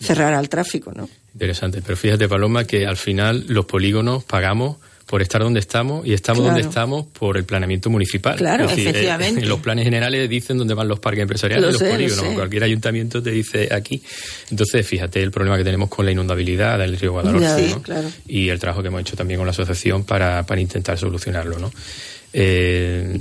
cerrar 0.00 0.34
al 0.34 0.48
tráfico, 0.48 0.92
¿no? 0.94 1.08
Interesante, 1.32 1.82
pero 1.82 1.96
fíjate, 1.96 2.28
Paloma, 2.28 2.64
que 2.64 2.86
al 2.86 2.96
final 2.96 3.44
los 3.48 3.64
polígonos 3.66 4.24
pagamos 4.24 4.76
por 5.06 5.20
estar 5.22 5.42
donde 5.42 5.60
estamos 5.60 6.06
y 6.06 6.12
estamos 6.14 6.40
Claro. 6.42 6.54
donde 6.54 6.68
estamos 6.68 7.06
por 7.06 7.36
el 7.36 7.44
planeamiento 7.44 7.90
municipal. 7.90 8.36
Claro, 8.36 8.66
decir, 8.66 8.88
efectivamente. 8.88 9.40
eh, 9.40 9.42
en 9.44 9.48
los 9.48 9.60
planes 9.60 9.84
generales 9.84 10.28
dicen 10.28 10.56
dónde 10.58 10.74
van 10.74 10.88
los 10.88 10.98
parques 11.00 11.22
empresariales 11.22 11.62
Lo 11.62 11.68
y 11.68 11.72
los 11.72 11.78
sé, 11.80 11.86
lo 11.88 11.92
polígonos. 11.94 12.24
sé. 12.26 12.34
Cualquier 12.34 12.64
ayuntamiento 12.64 13.22
te 13.22 13.30
dice 13.30 13.68
aquí. 13.72 14.02
Entonces, 14.50 14.86
fíjate 14.86 15.22
el 15.22 15.30
problema 15.30 15.56
que 15.58 15.64
tenemos 15.64 15.88
con 15.88 16.04
la 16.06 16.12
inundabilidad 16.12 16.78
del 16.78 16.98
río 16.98 17.12
Guadalhorce. 17.12 17.68
Ya, 17.68 17.74
¿no? 17.74 17.82
claro. 17.82 18.10
Y 18.26 18.48
el 18.48 18.58
trabajo 18.58 18.82
que 18.82 18.88
hemos 18.88 19.00
hecho 19.02 19.16
también 19.16 19.38
con 19.38 19.46
la 19.46 19.52
asociación 19.52 20.04
para, 20.04 20.42
para 20.44 20.60
intentar 20.60 20.98
solucionarlo, 20.98 21.58
¿no? 21.58 21.70
Eh, 22.36 23.16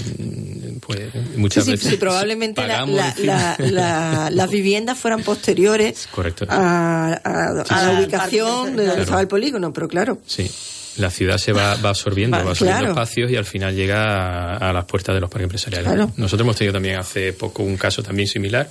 pues 0.82 1.00
muchas 1.38 1.66
Sí, 1.66 1.72
veces 1.72 1.92
sí, 1.92 1.98
probablemente 1.98 2.62
la- 2.62 2.68
pagamos 2.68 2.96
la- 2.96 3.10
encima- 3.12 3.56
la- 3.60 3.70
la- 3.70 4.30
las 4.32 4.50
viviendas 4.50 4.98
fueran 4.98 5.22
posteriores 5.22 6.08
Correcto. 6.10 6.46
a, 6.50 7.14
a- 7.24 7.62
a 7.62 7.64
sí. 7.64 7.74
la 7.86 8.00
ubicación 8.00 8.64
de 8.66 8.70
donde 8.72 8.84
claro. 8.86 9.02
estaba 9.04 9.22
el 9.22 9.28
polígono, 9.28 9.72
pero 9.72 9.88
claro. 9.88 10.18
Sí. 10.26 10.50
La 10.98 11.10
ciudad 11.10 11.38
se 11.38 11.52
va, 11.54 11.76
va 11.78 11.90
absorbiendo, 11.90 12.38
Va, 12.38 12.44
va 12.44 12.52
absorbiendo 12.52 12.84
claro. 12.86 12.94
espacios 12.94 13.32
y 13.32 13.36
al 13.36 13.46
final 13.46 13.76
llega 13.76 14.56
a, 14.58 14.70
a 14.70 14.74
las 14.74 14.86
puertas 14.86 15.16
de 15.16 15.22
los 15.22 15.30
parques 15.30 15.46
empresariales. 15.46 15.88
Claro. 15.92 16.12
Nosotros 16.18 16.46
hemos 16.46 16.56
tenido 16.56 16.74
también 16.74 16.98
hace 16.98 17.34
poco 17.34 17.64
un 17.64 17.78
caso 17.78 18.04
también 18.04 18.28
similar 18.28 18.70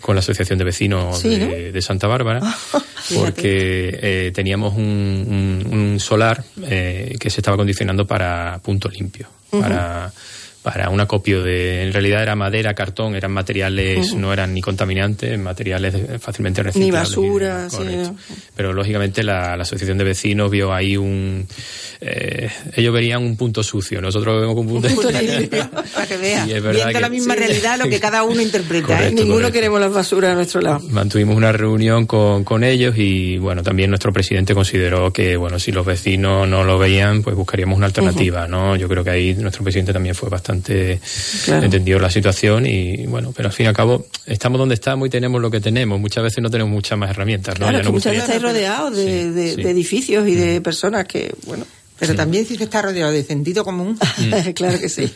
con 0.00 0.16
la 0.16 0.18
Asociación 0.18 0.58
de 0.58 0.64
Vecinos 0.64 1.20
Sí, 1.20 1.28
de, 1.36 1.38
¿no? 1.38 1.72
de 1.72 1.82
Santa 1.82 2.08
Bárbara, 2.08 2.40
Fíjate. 3.04 3.14
porque 3.24 3.98
eh, 4.02 4.32
teníamos 4.34 4.74
un, 4.76 4.82
un- 5.64 5.78
un 5.78 6.00
solar 6.00 6.42
eh, 6.64 7.14
que 7.20 7.30
se 7.30 7.40
estaba 7.40 7.56
condicionando 7.56 8.04
para 8.04 8.58
punto 8.58 8.88
limpio, 8.88 9.28
para, 9.50 10.12
para 10.62 10.90
un 10.90 11.00
acopio 11.00 11.42
de... 11.42 11.82
En 11.84 11.92
realidad 11.92 12.22
era 12.22 12.36
madera, 12.36 12.74
cartón, 12.74 13.16
eran 13.16 13.32
materiales, 13.32 14.14
no 14.14 14.32
eran 14.32 14.54
ni 14.54 14.60
contaminantes, 14.60 15.38
materiales 15.38 15.94
fácilmente 16.20 16.62
reciclables. 16.62 17.00
basura, 17.10 17.68
sí, 17.68 17.76
Correcto. 17.78 18.02
no. 18.12 18.16
Pero 18.54 18.72
lógicamente 18.72 19.22
la, 19.24 19.56
la 19.56 19.62
asociación 19.62 19.98
de 19.98 20.04
vecinos 20.04 20.50
vio 20.50 20.72
ahí 20.72 20.96
un. 20.96 21.46
eh, 22.00 22.48
ellos 22.76 22.94
verían 22.94 23.22
un 23.22 23.36
punto 23.36 23.62
sucio, 23.62 24.00
nosotros 24.00 24.40
vemos 24.40 24.56
un 24.56 24.68
punto, 24.68 24.88
Punto 24.88 25.10
limpio. 25.10 25.68
Para 25.94 26.06
que 26.06 26.16
veas, 26.16 26.46
Y 26.48 26.52
es 26.52 26.62
verdad 26.62 26.92
que- 26.92 27.00
la 27.00 27.08
misma 27.08 27.34
Sí. 27.34 27.40
realidad, 27.40 27.78
lo 27.78 27.88
que 27.88 27.98
cada 27.98 28.22
uno 28.22 28.40
interpreta. 28.40 28.94
¿eh? 28.94 28.96
Correcto. 28.96 29.22
Ninguno 29.24 29.50
queremos 29.50 29.80
las 29.80 29.92
basuras 29.92 30.32
a 30.32 30.34
nuestro 30.34 30.60
lado. 30.60 30.80
Mantuvimos 30.90 31.36
una 31.36 31.50
reunión 31.52 32.06
con, 32.06 32.44
con 32.44 32.62
ellos 32.62 32.94
y 32.96 33.38
bueno, 33.38 33.62
también 33.64 33.90
nuestro 33.90 34.12
presidente 34.12 34.54
consideró 34.54 35.12
que 35.12 35.36
bueno, 35.36 35.58
si 35.58 35.72
los 35.72 35.84
vecinos 35.84 36.46
no 36.48 36.62
lo 36.62 36.78
veían, 36.78 37.22
pues 37.22 37.34
buscaríamos 37.34 37.76
una 37.76 37.86
alternativa, 37.86 38.46
¿no? 38.46 38.76
Yo 38.76 38.88
creo 38.88 39.02
que 39.02 39.10
ahí 39.10 39.34
nuestro 39.34 39.64
presidente 39.64 39.92
también 39.92 40.14
fue 40.14 40.28
bastante 40.28 40.51
Claro. 40.60 41.64
entendió 41.64 41.98
la 41.98 42.10
situación 42.10 42.66
y 42.66 43.06
bueno, 43.06 43.32
pero 43.34 43.48
al 43.48 43.54
fin 43.54 43.64
y 43.64 43.68
al 43.68 43.74
cabo 43.74 44.06
estamos 44.26 44.58
donde 44.58 44.74
estamos 44.74 45.06
y 45.06 45.10
tenemos 45.10 45.40
lo 45.40 45.50
que 45.50 45.60
tenemos. 45.60 45.98
Muchas 46.00 46.22
veces 46.22 46.42
no 46.42 46.50
tenemos 46.50 46.72
muchas 46.72 46.98
más 46.98 47.10
herramientas, 47.10 47.54
¿no? 47.58 47.66
Claro, 47.66 47.72
Ya 47.72 47.78
que 47.82 47.84
no 47.86 47.92
muchas 47.92 48.12
veces 48.12 48.24
estáis 48.28 48.42
rodeados 48.42 48.96
de, 48.96 49.04
Sí, 49.04 49.30
de- 49.30 49.54
sí. 49.56 49.62
de 49.62 49.70
edificios 49.70 50.28
y 50.28 50.34
de 50.34 50.60
personas 50.60 51.06
que, 51.06 51.34
bueno, 51.46 51.64
Pero 51.98 52.14
también 52.16 52.44
si 52.46 52.56
se 52.56 52.64
está 52.64 52.82
rodeado 52.82 53.12
de 53.12 53.22
sentido 53.22 53.64
común, 53.64 53.96
claro 54.54 54.78
que 54.80 54.88
sí. 54.88 55.12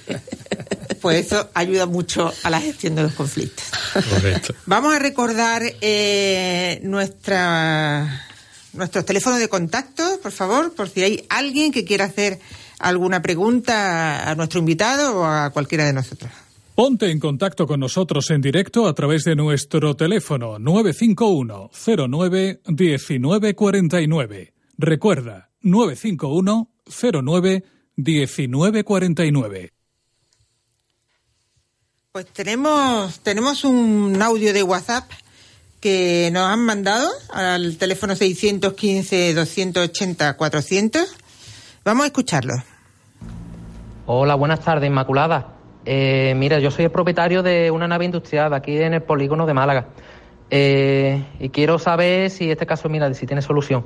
pues 1.01 1.27
eso 1.27 1.51
ayuda 1.55 1.87
mucho 1.87 2.33
a 2.43 2.51
la 2.51 2.61
gestión 2.61 2.95
de 2.95 3.03
los 3.03 3.13
conflictos. 3.13 3.65
Correcto. 4.11 4.55
Vamos 4.67 4.95
a 4.95 4.99
recordar 4.99 5.63
eh, 5.81 6.81
nuestra, 6.83 8.25
nuestros 8.73 9.05
teléfonos 9.05 9.39
de 9.41 9.49
contacto, 9.49 10.21
por 10.23 10.33
favor, 10.33 10.75
por 10.75 10.89
si 10.89 11.03
hay 11.03 11.25
alguien 11.29 11.73
que 11.73 11.85
quiera 11.85 12.05
hacer 12.07 12.39
alguna 12.79 13.23
pregunta 13.23 14.31
a 14.31 14.35
nuestro 14.35 14.61
invitado 14.61 15.21
o 15.21 15.25
a 15.25 15.51
cualquiera 15.51 15.85
de 15.85 15.93
nosotros. 15.93 16.31
Ponte 16.75 17.11
en 17.11 17.19
contacto 17.19 17.67
con 17.67 17.81
nosotros 17.81 18.31
en 18.31 18.43
directo 18.43 18.87
a 18.87 18.95
través 18.95 19.25
de 19.25 19.35
nuestro 19.35 19.97
teléfono 19.97 20.59
951 20.59 21.71
09 22.09 22.61
1949. 22.67 24.53
Recuerda, 24.77 25.49
951 25.63 26.69
09 27.23 27.65
1949. 27.97 29.73
Pues 32.13 32.27
tenemos, 32.27 33.21
tenemos 33.21 33.65
un 33.65 34.21
audio 34.21 34.53
de 34.53 34.63
WhatsApp 34.63 35.11
que 35.81 36.29
nos 36.33 36.49
han 36.49 36.61
mandado 36.61 37.11
al 37.31 37.77
teléfono 37.77 38.15
615-280-400. 38.15 41.07
Vamos 41.87 42.03
a 42.03 42.07
escucharlo. 42.09 42.55
Hola, 44.07 44.35
buenas 44.35 44.59
tardes, 44.59 44.89
Inmaculada. 44.89 45.53
Eh, 45.85 46.35
mira, 46.37 46.59
yo 46.59 46.73
soy 46.73 46.87
el 46.87 46.91
propietario 46.91 47.45
de 47.45 47.71
una 47.71 47.87
nave 47.87 48.05
industrial 48.05 48.53
aquí 48.55 48.77
en 48.83 48.93
el 48.95 49.03
polígono 49.03 49.47
de 49.47 49.55
Málaga. 49.55 49.87
Eh, 50.51 51.25
y 51.39 51.49
quiero 51.51 51.79
saber 51.79 52.31
si 52.31 52.51
este 52.51 52.67
caso, 52.67 52.89
mira, 52.89 53.15
si 53.15 53.25
tiene 53.25 53.41
solución. 53.41 53.85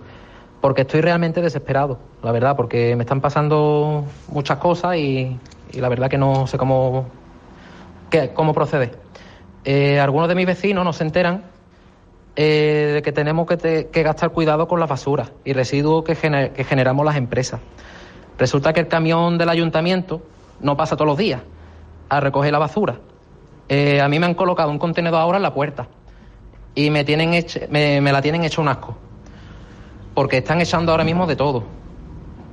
Porque 0.62 0.80
estoy 0.82 1.02
realmente 1.02 1.42
desesperado, 1.42 1.98
la 2.22 2.32
verdad, 2.32 2.56
porque 2.56 2.96
me 2.96 3.02
están 3.04 3.20
pasando 3.20 4.06
muchas 4.28 4.56
cosas 4.56 4.96
y, 4.96 5.38
y 5.70 5.80
la 5.80 5.90
verdad 5.90 6.08
que 6.08 6.16
no 6.16 6.46
sé 6.46 6.56
cómo, 6.56 7.06
qué- 8.10 8.30
cómo 8.32 8.54
proceder. 8.54 8.98
Eh, 9.64 10.00
algunos 10.00 10.26
de 10.28 10.34
mis 10.36 10.46
vecinos 10.46 10.84
no 10.86 10.94
se 10.94 11.04
enteran 11.04 11.44
eh, 12.42 12.92
de 12.94 13.02
que 13.02 13.12
tenemos 13.12 13.46
que, 13.46 13.90
gastar 14.02 14.30
cuidado 14.30 14.66
con 14.66 14.80
las 14.80 14.88
basuras 14.88 15.30
y 15.44 15.52
residuos 15.52 16.04
que, 16.04 16.16
gener- 16.16 16.52
que 16.52 16.64
generamos 16.64 17.04
las 17.04 17.16
empresas. 17.16 17.60
Resulta 18.38 18.72
que 18.72 18.80
el 18.80 18.88
camión 18.88 19.36
del 19.36 19.50
ayuntamiento 19.50 20.22
no 20.60 20.74
pasa 20.74 20.96
todos 20.96 21.06
los 21.08 21.18
días 21.18 21.42
a 22.08 22.18
recoger 22.20 22.50
la 22.50 22.58
basura. 22.58 22.96
Eh, 23.68 24.00
a 24.00 24.08
mí 24.08 24.18
me 24.18 24.24
han 24.24 24.32
colocado 24.32 24.70
un 24.70 24.78
contenedor 24.78 25.20
ahora 25.20 25.36
en 25.36 25.42
la 25.42 25.52
puerta 25.52 25.86
y 26.74 26.88
me, 26.88 27.04
tienen 27.04 27.34
hecho, 27.34 27.60
me, 27.68 28.00
me 28.00 28.10
la 28.10 28.22
tienen 28.22 28.42
hecho 28.44 28.62
un 28.62 28.68
asco. 28.68 28.96
Porque 30.14 30.38
están 30.38 30.62
echando 30.62 30.92
ahora 30.92 31.04
mismo 31.04 31.26
de 31.26 31.36
todo. 31.36 31.64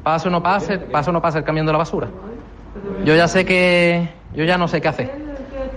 Pase 0.04 0.28
o 0.28 0.32
no 0.32 0.44
pase, 0.44 0.80
pase 0.80 1.10
o 1.12 1.14
no 1.14 1.22
pase 1.22 1.38
el 1.38 1.44
camión 1.46 1.66
de 1.66 1.72
la 1.72 1.78
basura. 1.78 2.10
Yo 3.06 3.16
ya 3.16 3.28
sé 3.30 3.46
que. 3.46 4.10
Yo 4.36 4.44
ya 4.44 4.58
no 4.58 4.68
sé 4.68 4.82
qué 4.82 4.90
hacer. 4.90 5.12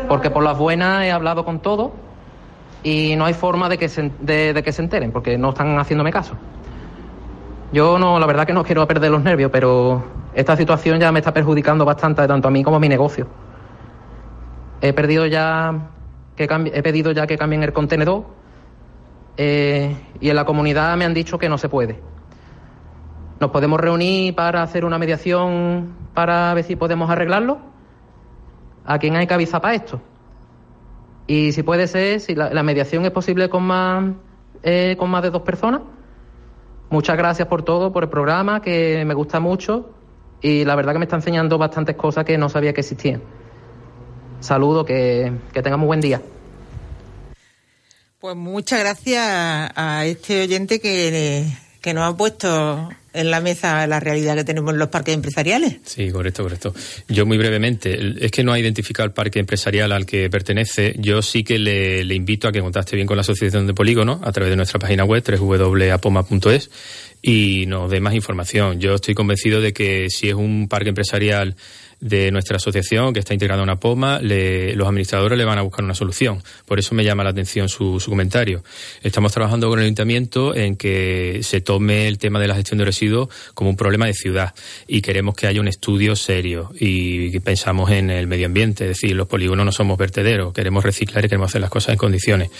Porque 0.09 0.31
por 0.31 0.43
las 0.43 0.59
buenas 0.59 1.05
he 1.05 1.13
hablado 1.13 1.45
con 1.45 1.61
todo 1.61 1.93
y 2.83 3.15
no 3.17 3.27
hay 3.27 3.35
forma 3.35 3.69
de 3.69 3.79
que 3.79 3.89
se, 3.89 4.11
de, 4.21 4.61
que 4.63 4.73
se 4.73 4.83
enteren, 4.83 5.13
porque 5.13 5.37
no 5.37 5.51
están 5.51 5.79
haciéndome 5.79 6.11
caso. 6.11 6.35
Yo 7.73 7.99
no, 7.99 8.19
la 8.19 8.27
verdad 8.27 8.47
que 8.47 8.53
no 8.53 8.65
quiero 8.65 8.87
perder 8.87 9.11
los 9.11 9.23
nervios, 9.23 9.51
pero 9.53 10.03
esta 10.35 10.57
situación 10.57 10.99
ya 10.99 11.13
me 11.13 11.21
está 11.21 11.33
perjudicando 11.33 11.85
bastante, 11.85 12.27
tanto 12.27 12.49
a 12.49 12.51
mí 12.51 12.65
como 12.65 12.77
a 12.77 12.81
mi 12.81 12.89
negocio. 12.89 13.27
He 14.81 14.93
perdido 14.93 15.27
ya 15.27 15.91
que 16.37 16.45
he 16.45 16.83
pedido 16.83 17.13
ya 17.13 17.27
que 17.27 17.37
cambien 17.37 17.63
el 17.63 17.73
contenedor 17.73 18.25
eh, 19.37 19.95
y 20.21 20.31
en 20.31 20.37
la 20.37 20.45
comunidad 20.45 20.97
me 20.97 21.05
han 21.05 21.15
dicho 21.15 21.39
que 21.39 21.49
no 21.49 21.59
se 21.59 21.69
puede. 21.69 22.01
¿Nos 23.41 23.51
podemos 23.51 23.79
reunir 23.81 24.35
para 24.35 24.63
hacer 24.63 24.85
una 24.85 24.99
mediación 24.99 25.95
para 26.15 26.53
ver 26.55 26.65
si 26.65 26.77
podemos 26.77 27.11
arreglarlo? 27.11 27.59
¿A 28.85 28.99
quién 28.99 29.17
hay 29.17 29.27
que 29.27 29.35
avisar 29.35 29.61
para 29.61 29.75
esto? 29.75 30.01
Y 31.31 31.53
si 31.53 31.63
puede 31.63 31.87
ser, 31.87 32.19
si 32.19 32.35
la, 32.35 32.63
mediación 32.65 33.05
es 33.05 33.13
posible 33.13 33.49
con 33.49 33.63
más, 33.63 34.03
eh, 34.65 34.97
con 34.99 35.09
más 35.11 35.23
de 35.23 35.31
dos 35.31 35.43
personas. 35.43 35.83
Muchas 36.89 37.17
gracias 37.17 37.47
por 37.47 37.63
todo, 37.63 37.93
por 37.93 38.03
el 38.03 38.09
programa, 38.09 38.61
que 38.61 39.05
me 39.05 39.15
gusta 39.15 39.39
mucho 39.39 39.95
y 40.43 40.65
la 40.65 40.75
verdad 40.75 40.93
que 40.93 40.99
me 40.99 41.05
está 41.05 41.15
enseñando 41.15 41.57
bastantes 41.57 41.95
cosas 41.95 42.25
que 42.25 42.37
no 42.37 42.49
sabía 42.49 42.73
que 42.73 42.81
existían. 42.81 43.23
Saludo, 44.41 44.85
que, 44.85 45.33
que 45.53 45.77
muy 45.77 45.87
buen 45.87 46.01
día. 46.01 46.21
Pues 48.19 48.35
muchas 48.35 48.81
gracias 48.81 49.25
a, 49.25 49.99
a 49.99 50.07
este 50.07 50.43
oyente 50.43 50.81
que, 50.81 51.47
que 51.81 51.95
nos 51.95 52.13
ha 52.13 52.17
puesto 52.17 52.89
en 53.13 53.31
la 53.31 53.41
mesa 53.41 53.87
la 53.87 54.01
realidad 54.01 54.37
que 54.37 54.45
tenemos 54.45 54.73
en 54.73 54.79
los 54.79 54.89
parques 54.89 55.15
empresariales. 55.15 55.77
Sí, 55.85 56.11
correcto, 56.11 56.43
correcto. 56.43 56.75
Yo 57.09 57.27
muy 57.27 57.39
brevemente, 57.39 58.15
es 58.21 58.31
que 58.31 58.45
no 58.45 58.53
ha 58.53 58.59
identificado 58.59 59.07
el 59.07 59.13
parque 59.13 59.39
empresarial 59.39 59.93
al 59.93 60.07
que 60.07 60.31
pertenece. 60.31 60.95
Yo 60.99 61.23
sí 61.23 61.43
que 61.45 61.59
le, 61.59 62.03
invito 62.15 62.49
a 62.49 62.53
que 62.53 62.61
contacte 62.61 62.97
bien 62.97 63.07
con 63.07 63.17
la 63.17 63.23
Asociación 63.23 63.67
de 63.67 63.75
Polígono 63.75 64.21
a 64.23 64.33
través 64.33 64.51
de 64.51 64.57
nuestra 64.57 64.79
página 64.79 65.05
web 65.05 65.23
www.apoma.es 65.25 66.71
y 67.23 67.67
nos 67.67 67.91
dé 67.91 68.01
más 68.01 68.15
información. 68.15 68.81
Yo 68.81 68.95
estoy 68.95 69.15
convencido 69.15 69.61
de 69.61 69.73
que 69.73 70.09
si 70.09 70.29
es 70.29 70.35
un 70.35 70.69
parque 70.69 70.89
empresarial 70.89 71.57
de 72.01 72.31
nuestra 72.31 72.57
asociación, 72.57 73.13
que 73.13 73.21
está 73.21 73.35
integrada 73.35 73.63
en 73.63 73.65
una 73.65 73.79
POMA, 73.79 74.21
los 74.21 74.89
administradores 74.89 75.37
le 75.39 75.45
van 75.45 75.59
a 75.59 75.63
buscar 75.63 75.85
una 75.85 75.95
solución. 75.95 76.43
Por 76.67 76.79
eso 76.79 76.95
me 76.95 77.05
llama 77.05 77.25
la 77.25 77.31
atención 77.31 77.69
su, 77.69 78.01
su, 78.01 78.11
comentario. 78.11 78.63
Estamos 79.03 79.33
trabajando 79.33 79.69
con 79.69 79.79
el 79.79 79.85
ayuntamiento 79.85 80.55
en 80.55 80.77
que 80.77 81.41
se 81.43 81.61
tome 81.61 82.09
el 82.09 82.19
tema 82.19 82.41
de 82.41 82.49
la 82.49 82.55
gestión 82.55 82.79
de 82.79 82.85
residuos 82.85 83.29
como 83.55 83.71
un 83.71 83.77
problema 83.77 84.07
de 84.07 84.15
ciudad 84.15 84.55
y 84.87 85.03
queremos 85.03 85.35
que 85.35 85.47
haya 85.47 85.61
un 85.61 85.69
estudio 85.69 86.17
serio 86.17 86.71
y 86.79 87.39
pensamos 87.41 87.91
en 87.91 88.11
el 88.11 88.27
medio 88.27 88.47
ambiente, 88.47 88.85
es 88.85 88.91
decir, 88.91 89.15
los 89.15 89.29
polígonos 89.29 89.65
no 89.65 89.73
somos 89.73 89.99
vertederos, 89.99 90.53
queremos 90.53 90.85
reciclar 90.85 91.25
y 91.25 91.29
queremos 91.29 91.51
hacer 91.51 91.61
las 91.61 91.71
cosas 91.71 91.93
en 91.93 91.99
condiciones. 91.99 92.51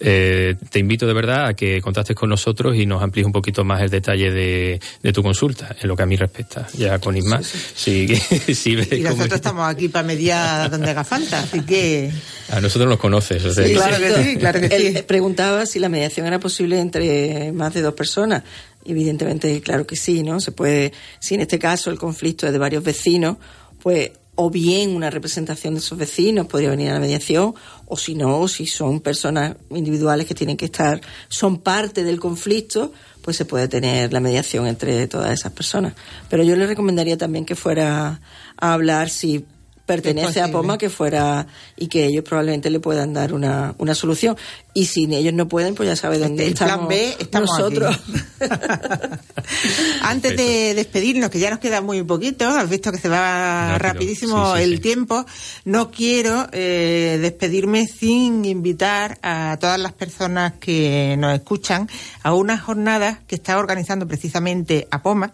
Eh, 0.00 0.54
te 0.70 0.78
invito 0.78 1.06
de 1.06 1.12
verdad 1.12 1.46
a 1.46 1.54
que 1.54 1.80
contactes 1.80 2.14
con 2.14 2.28
nosotros 2.28 2.76
y 2.76 2.86
nos 2.86 3.02
amplíes 3.02 3.26
un 3.26 3.32
poquito 3.32 3.64
más 3.64 3.82
el 3.82 3.90
detalle 3.90 4.30
de, 4.30 4.80
de 5.02 5.12
tu 5.12 5.22
consulta, 5.22 5.74
en 5.80 5.88
lo 5.88 5.96
que 5.96 6.02
a 6.02 6.06
mí 6.06 6.16
respecta. 6.16 6.66
Ya 6.74 6.98
con 6.98 7.16
Isma, 7.16 7.42
sí, 7.42 8.08
sí. 8.54 8.78
y 8.92 9.00
nosotros 9.00 9.34
estamos 9.34 9.68
aquí 9.68 9.88
para 9.88 10.06
mediar 10.06 10.70
donde 10.70 10.90
haga 10.90 11.04
falta, 11.04 11.40
así 11.40 11.62
que... 11.62 12.10
A 12.50 12.60
nosotros 12.60 12.88
nos 12.88 12.98
conoces. 12.98 13.44
O 13.44 13.52
sea, 13.52 13.66
sí, 13.66 13.74
claro 13.74 13.98
que 13.98 14.22
sí, 14.22 14.36
claro 14.36 14.60
que 14.60 14.92
sí. 14.92 15.02
preguntaba 15.02 15.66
si 15.66 15.78
la 15.78 15.88
mediación 15.88 16.26
era 16.26 16.38
posible 16.38 16.80
entre 16.80 17.52
más 17.52 17.74
de 17.74 17.82
dos 17.82 17.94
personas. 17.94 18.42
Evidentemente, 18.84 19.60
claro 19.60 19.86
que 19.86 19.96
sí, 19.96 20.22
¿no? 20.22 20.40
Se 20.40 20.52
puede, 20.52 20.92
si 21.18 21.34
en 21.34 21.42
este 21.42 21.58
caso 21.58 21.90
el 21.90 21.98
conflicto 21.98 22.46
es 22.46 22.52
de 22.52 22.58
varios 22.58 22.82
vecinos, 22.82 23.36
pues 23.82 24.12
o 24.40 24.50
bien 24.50 24.94
una 24.94 25.10
representación 25.10 25.74
de 25.74 25.80
esos 25.80 25.98
vecinos 25.98 26.46
podría 26.46 26.70
venir 26.70 26.90
a 26.90 26.94
la 26.94 27.00
mediación, 27.00 27.56
o 27.86 27.96
si 27.96 28.14
no, 28.14 28.46
si 28.46 28.66
son 28.66 29.00
personas 29.00 29.56
individuales 29.70 30.28
que 30.28 30.34
tienen 30.36 30.56
que 30.56 30.66
estar, 30.66 31.00
son 31.26 31.58
parte 31.58 32.04
del 32.04 32.20
conflicto, 32.20 32.92
pues 33.20 33.36
se 33.36 33.46
puede 33.46 33.66
tener 33.66 34.12
la 34.12 34.20
mediación 34.20 34.68
entre 34.68 35.08
todas 35.08 35.32
esas 35.32 35.50
personas. 35.50 35.94
Pero 36.30 36.44
yo 36.44 36.54
le 36.54 36.68
recomendaría 36.68 37.18
también 37.18 37.44
que 37.44 37.56
fuera 37.56 38.20
a 38.56 38.72
hablar 38.72 39.10
si 39.10 39.44
pertenece 39.88 40.42
a 40.42 40.52
POMA 40.52 40.76
que 40.76 40.90
fuera 40.90 41.46
y 41.74 41.88
que 41.88 42.04
ellos 42.04 42.22
probablemente 42.22 42.68
le 42.68 42.78
puedan 42.78 43.14
dar 43.14 43.32
una, 43.32 43.74
una 43.78 43.94
solución. 43.94 44.36
Y 44.74 44.84
si 44.84 45.12
ellos 45.12 45.32
no 45.32 45.48
pueden, 45.48 45.74
pues 45.74 45.88
ya 45.88 45.96
sabe 45.96 46.18
dónde 46.18 46.46
este, 46.46 46.64
estamos, 46.64 46.86
plan 46.86 46.88
B, 46.88 47.16
estamos 47.18 47.50
nosotros. 47.58 47.98
Antes 50.02 50.36
de 50.36 50.74
despedirnos, 50.74 51.30
que 51.30 51.38
ya 51.40 51.48
nos 51.48 51.58
queda 51.58 51.80
muy 51.80 52.02
poquito, 52.02 52.46
has 52.46 52.68
visto 52.68 52.92
que 52.92 52.98
se 52.98 53.08
va 53.08 53.78
rapidísimo 53.78 54.56
el 54.56 54.80
tiempo, 54.82 55.24
no 55.64 55.90
quiero 55.90 56.48
eh, 56.52 57.18
despedirme 57.22 57.86
sin 57.86 58.44
invitar 58.44 59.18
a 59.22 59.56
todas 59.58 59.80
las 59.80 59.94
personas 59.94 60.52
que 60.60 61.16
nos 61.18 61.34
escuchan 61.34 61.88
a 62.22 62.34
una 62.34 62.58
jornada 62.58 63.22
que 63.26 63.36
está 63.36 63.56
organizando 63.56 64.06
precisamente 64.06 64.86
a 64.90 65.02
POMA. 65.02 65.32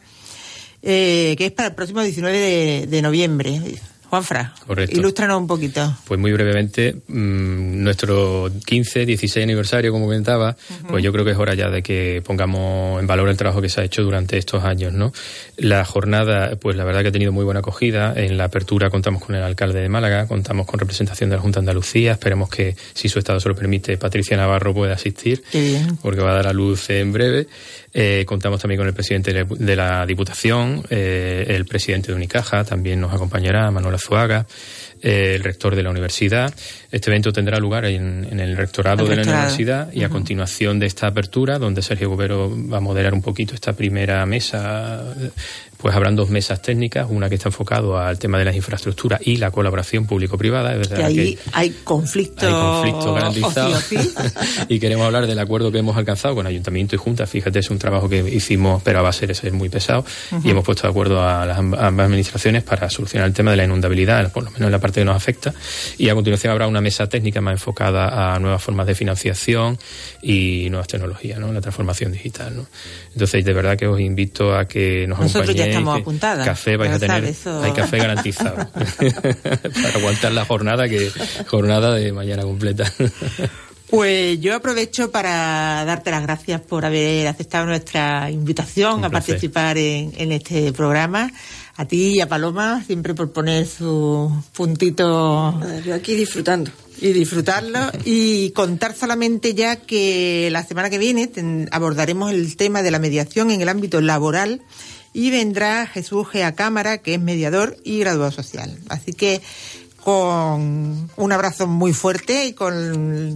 Eh, 0.86 1.34
que 1.38 1.46
es 1.46 1.52
para 1.52 1.70
el 1.70 1.74
próximo 1.74 2.02
19 2.02 2.38
de, 2.38 2.86
de 2.86 3.02
noviembre. 3.02 3.58
Juanfra, 4.14 4.54
Correcto. 4.64 4.96
ilústranos 4.96 5.40
un 5.40 5.48
poquito. 5.48 5.92
Pues 6.06 6.20
muy 6.20 6.30
brevemente, 6.30 6.94
mmm, 7.08 7.82
nuestro 7.82 8.48
15, 8.64 9.06
16 9.06 9.42
aniversario, 9.42 9.90
como 9.90 10.04
comentaba, 10.04 10.56
pues 10.88 11.02
yo 11.02 11.12
creo 11.12 11.24
que 11.24 11.32
es 11.32 11.36
hora 11.36 11.54
ya 11.54 11.68
de 11.68 11.82
que 11.82 12.22
pongamos 12.24 13.00
en 13.00 13.08
valor 13.08 13.28
el 13.28 13.36
trabajo 13.36 13.60
que 13.60 13.68
se 13.68 13.80
ha 13.80 13.84
hecho 13.84 14.04
durante 14.04 14.38
estos 14.38 14.62
años, 14.62 14.92
¿no? 14.92 15.12
La 15.56 15.84
jornada, 15.84 16.54
pues 16.54 16.76
la 16.76 16.84
verdad 16.84 17.02
que 17.02 17.08
ha 17.08 17.12
tenido 17.12 17.32
muy 17.32 17.44
buena 17.44 17.58
acogida. 17.58 18.14
En 18.16 18.36
la 18.36 18.44
apertura 18.44 18.88
contamos 18.88 19.20
con 19.20 19.34
el 19.34 19.42
alcalde 19.42 19.80
de 19.80 19.88
Málaga, 19.88 20.28
contamos 20.28 20.64
con 20.66 20.78
representación 20.78 21.28
de 21.28 21.34
la 21.36 21.42
Junta 21.42 21.58
de 21.58 21.62
Andalucía. 21.62 22.12
Esperemos 22.12 22.48
que, 22.48 22.76
si 22.94 23.08
su 23.08 23.18
estado 23.18 23.40
se 23.40 23.48
lo 23.48 23.56
permite, 23.56 23.96
Patricia 23.96 24.36
Navarro 24.36 24.72
pueda 24.72 24.94
asistir, 24.94 25.42
porque 26.02 26.20
va 26.20 26.30
a 26.30 26.34
dar 26.34 26.46
a 26.46 26.52
luz 26.52 26.88
en 26.90 27.12
breve. 27.12 27.48
Eh, 27.96 28.24
contamos 28.26 28.60
también 28.60 28.78
con 28.78 28.88
el 28.88 28.92
presidente 28.92 29.32
de 29.32 29.76
la 29.76 30.04
Diputación, 30.04 30.82
eh, 30.90 31.44
el 31.46 31.64
presidente 31.64 32.08
de 32.08 32.16
Unicaja, 32.16 32.64
también 32.64 33.00
nos 33.00 33.14
acompañará, 33.14 33.70
Manuel 33.70 33.94
Azuaga, 33.94 34.46
eh, 35.00 35.36
el 35.36 35.44
rector 35.44 35.76
de 35.76 35.84
la 35.84 35.90
universidad. 35.90 36.52
Este 36.90 37.10
evento 37.10 37.32
tendrá 37.32 37.58
lugar 37.58 37.84
en, 37.84 38.40
el 38.40 38.56
rectorado 38.56 39.06
de 39.06 39.14
la 39.14 39.22
universidad 39.22 39.92
y 39.92 40.02
a 40.02 40.08
continuación 40.08 40.80
de 40.80 40.86
esta 40.86 41.06
apertura, 41.06 41.60
donde 41.60 41.82
Sergio 41.82 42.10
Gobero 42.10 42.50
va 42.68 42.78
a 42.78 42.80
moderar 42.80 43.14
un 43.14 43.22
poquito 43.22 43.54
esta 43.54 43.74
primera 43.74 44.26
mesa 44.26 45.14
pues 45.84 45.94
habrán 45.94 46.16
dos 46.16 46.30
mesas 46.30 46.62
técnicas, 46.62 47.06
una 47.10 47.28
que 47.28 47.34
está 47.34 47.50
enfocado 47.50 47.98
al 47.98 48.18
tema 48.18 48.38
de 48.38 48.46
las 48.46 48.56
infraestructuras 48.56 49.20
y 49.22 49.36
la 49.36 49.50
colaboración 49.50 50.06
público-privada. 50.06 50.74
Es 50.76 50.88
que 50.88 51.04
ahí 51.04 51.38
hay 51.52 51.76
conflicto, 51.84 52.46
hay 52.46 52.90
conflicto 52.90 53.12
garantizado. 53.12 53.78
y 54.70 54.78
queremos 54.78 55.04
hablar 55.04 55.26
del 55.26 55.38
acuerdo 55.38 55.70
que 55.70 55.80
hemos 55.80 55.94
alcanzado 55.98 56.36
con 56.36 56.46
Ayuntamiento 56.46 56.94
y 56.94 56.98
Junta. 56.98 57.26
Fíjate, 57.26 57.58
es 57.58 57.68
un 57.68 57.78
trabajo 57.78 58.08
que 58.08 58.20
hicimos, 58.20 58.82
pero 58.82 59.02
va 59.02 59.10
a 59.10 59.12
ser, 59.12 59.34
ser 59.34 59.52
muy 59.52 59.68
pesado. 59.68 60.06
Y 60.42 60.48
hemos 60.48 60.64
puesto 60.64 60.84
de 60.84 60.88
acuerdo 60.88 61.22
a 61.22 61.44
las 61.44 61.58
ambas 61.58 61.82
administraciones 61.82 62.62
para 62.62 62.88
solucionar 62.88 63.28
el 63.28 63.34
tema 63.34 63.50
de 63.50 63.58
la 63.58 63.64
inundabilidad, 63.64 64.32
por 64.32 64.42
lo 64.42 64.52
menos 64.52 64.68
en 64.68 64.72
la 64.72 64.78
parte 64.78 65.02
que 65.02 65.04
nos 65.04 65.16
afecta. 65.16 65.52
Y 65.98 66.08
a 66.08 66.14
continuación 66.14 66.50
habrá 66.50 66.66
una 66.66 66.80
mesa 66.80 67.10
técnica 67.10 67.42
más 67.42 67.52
enfocada 67.52 68.32
a 68.34 68.38
nuevas 68.38 68.62
formas 68.62 68.86
de 68.86 68.94
financiación 68.94 69.78
y 70.22 70.66
nuevas 70.70 70.88
tecnologías, 70.88 71.38
¿no? 71.38 71.52
la 71.52 71.60
transformación 71.60 72.10
digital. 72.10 72.56
¿no? 72.56 72.66
Entonces, 73.12 73.44
de 73.44 73.52
verdad 73.52 73.76
que 73.76 73.86
os 73.86 74.00
invito 74.00 74.56
a 74.56 74.66
que 74.66 75.06
nos 75.06 75.18
acompañéis 75.18 75.73
estamos 75.78 76.00
apuntadas. 76.00 76.46
Café 76.46 76.76
vais 76.76 76.92
a 76.92 76.98
tener, 76.98 77.34
hay 77.62 77.72
café 77.72 77.98
garantizado 77.98 78.56
para 78.70 79.94
aguantar 79.94 80.32
la 80.32 80.44
jornada 80.44 80.88
que 80.88 81.10
jornada 81.46 81.94
de 81.94 82.12
mañana 82.12 82.42
completa. 82.42 82.90
Pues 83.86 84.40
yo 84.40 84.56
aprovecho 84.56 85.12
para 85.12 85.84
darte 85.84 86.10
las 86.10 86.22
gracias 86.22 86.60
por 86.60 86.84
haber 86.84 87.28
aceptado 87.28 87.66
nuestra 87.66 88.28
invitación 88.28 89.04
a 89.04 89.10
participar 89.10 89.78
en, 89.78 90.12
en, 90.16 90.32
este 90.32 90.72
programa. 90.72 91.30
A 91.76 91.84
ti 91.84 92.14
y 92.16 92.20
a 92.20 92.28
Paloma, 92.28 92.82
siempre 92.84 93.14
por 93.14 93.30
poner 93.30 93.68
su 93.68 94.32
puntito. 94.52 95.60
Yo 95.84 95.94
aquí 95.94 96.14
disfrutando. 96.16 96.72
Y 97.00 97.12
disfrutarlo. 97.12 97.90
y 98.04 98.50
contar 98.50 98.94
solamente 98.94 99.54
ya 99.54 99.76
que 99.76 100.48
la 100.50 100.64
semana 100.64 100.90
que 100.90 100.98
viene 100.98 101.30
abordaremos 101.70 102.30
el 102.30 102.56
tema 102.56 102.82
de 102.82 102.90
la 102.90 102.98
mediación 102.98 103.50
en 103.50 103.60
el 103.60 103.68
ámbito 103.68 104.00
laboral 104.00 104.62
y 105.14 105.30
vendrá 105.30 105.86
Jesús 105.86 106.28
Gea 106.28 106.54
Cámara, 106.54 106.98
que 106.98 107.14
es 107.14 107.20
mediador 107.20 107.78
y 107.84 108.00
graduado 108.00 108.32
social. 108.32 108.76
Así 108.90 109.14
que 109.14 109.40
con 110.02 111.08
un 111.16 111.32
abrazo 111.32 111.66
muy 111.66 111.94
fuerte 111.94 112.44
y 112.44 112.52
con 112.52 113.34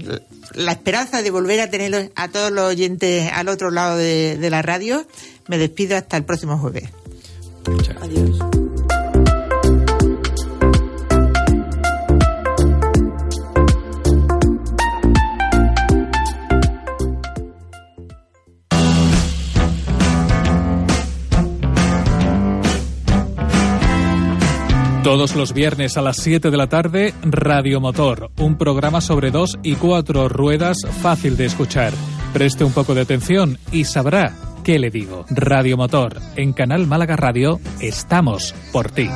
la 0.53 0.73
esperanza 0.73 1.23
de 1.23 1.31
volver 1.31 1.61
a 1.61 1.71
tener 1.71 2.13
a 2.15 2.29
todos 2.29 2.53
los 2.53 2.65
oyentes 2.65 3.31
al 3.33 3.49
otro 3.49 3.71
lado 3.71 3.97
de, 3.97 4.37
de 4.37 4.51
la 4.51 4.61
radio, 4.61 5.07
me 5.47 5.57
despido 5.57 5.97
hasta 5.97 6.19
el 6.19 6.25
próximo 6.25 6.59
jueves. 6.59 6.91
Adiós. 8.03 8.58
Todos 25.03 25.37
los 25.37 25.55
viernes 25.55 25.97
a 25.97 26.03
las 26.03 26.17
7 26.17 26.51
de 26.51 26.57
la 26.57 26.67
tarde, 26.67 27.15
Radio 27.23 27.81
Motor, 27.81 28.31
un 28.39 28.59
programa 28.59 29.01
sobre 29.01 29.31
dos 29.31 29.59
y 29.63 29.77
cuatro 29.77 30.29
ruedas 30.29 30.79
fácil 31.01 31.37
de 31.37 31.47
escuchar. 31.47 31.93
Preste 32.33 32.65
un 32.65 32.73
poco 32.73 32.95
de 32.95 33.03
atención 33.03 33.59
y 33.73 33.85
sabrá 33.85 34.35
qué 34.65 34.79
le 34.79 34.91
digo. 34.91 35.25
Radio 35.31 35.77
Motor, 35.77 36.21
en 36.37 36.53
Canal 36.53 36.87
Málaga 36.87 37.17
Radio, 37.17 37.61
estamos 37.81 38.55
por 38.73 38.91
ti. 38.91 39.09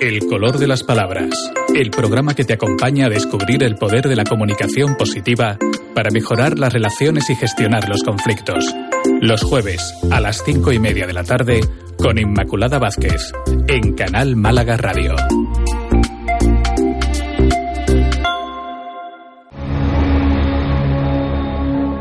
El 0.00 0.26
color 0.26 0.58
de 0.58 0.66
las 0.68 0.82
palabras. 0.84 1.30
El 1.74 1.90
programa 1.90 2.34
que 2.34 2.44
te 2.44 2.54
acompaña 2.54 3.06
a 3.06 3.10
descubrir 3.10 3.62
el 3.62 3.74
poder 3.74 4.08
de 4.08 4.16
la 4.16 4.24
comunicación 4.24 4.96
positiva 4.96 5.58
para 5.94 6.10
mejorar 6.10 6.58
las 6.58 6.72
relaciones 6.72 7.28
y 7.30 7.36
gestionar 7.36 7.88
los 7.88 8.02
conflictos. 8.02 8.74
Los 9.20 9.42
jueves 9.42 9.94
a 10.10 10.20
las 10.20 10.42
cinco 10.44 10.72
y 10.72 10.78
media 10.78 11.06
de 11.06 11.12
la 11.12 11.24
tarde 11.24 11.60
con 11.96 12.18
Inmaculada 12.18 12.78
Vázquez 12.78 13.32
en 13.68 13.94
Canal 13.94 14.36
Málaga 14.36 14.76
Radio. 14.76 15.14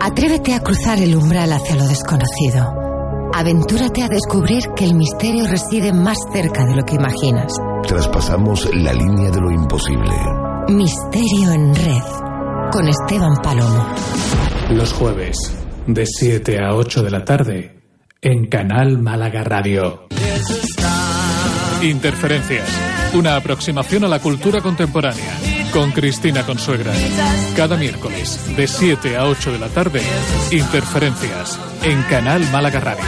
Atrévete 0.01 0.54
a 0.54 0.60
cruzar 0.60 0.99
el 0.99 1.15
umbral 1.15 1.54
hacia 1.54 1.75
lo 1.75 1.88
desconocido. 1.88 2.73
Aventúrate 3.34 4.04
a 4.04 4.08
descubrir 4.08 4.63
que 4.75 4.86
el 4.86 4.95
misterio 4.95 5.47
reside 5.47 5.93
más 5.93 6.17
cerca 6.34 6.65
de 6.65 6.75
lo 6.75 6.84
que 6.84 6.95
imaginas. 6.95 7.54
Traspasamos 7.88 8.69
la 8.75 8.93
línea 8.93 9.32
de 9.32 9.39
lo 9.39 9.51
imposible. 9.51 10.12
Misterio 10.67 11.51
en 11.54 11.75
red 11.75 12.30
con 12.71 12.88
Esteban 12.88 13.36
Palomo. 13.43 13.86
Los 14.69 14.93
jueves, 14.93 15.38
de 15.88 16.05
7 16.05 16.63
a 16.63 16.73
8 16.73 17.03
de 17.03 17.12
la 17.12 17.25
tarde, 17.25 17.81
en 18.21 18.47
Canal 18.47 18.97
Málaga 18.97 19.43
Radio. 19.43 20.07
Interferencias. 21.81 22.69
Una 23.13 23.36
aproximación 23.36 24.05
a 24.05 24.07
la 24.07 24.19
cultura 24.19 24.62
contemporánea. 24.62 25.38
Con 25.73 25.91
Cristina 25.91 26.45
Consuegra. 26.45 26.93
Cada 27.55 27.75
miércoles, 27.75 28.55
de 28.55 28.67
7 28.67 29.17
a 29.17 29.25
8 29.25 29.51
de 29.51 29.60
la 29.60 29.67
tarde, 29.67 30.01
Interferencias. 30.51 31.60
En 31.84 32.01
Canal 32.03 32.41
Málaga 32.51 32.79
Radio. 32.79 33.03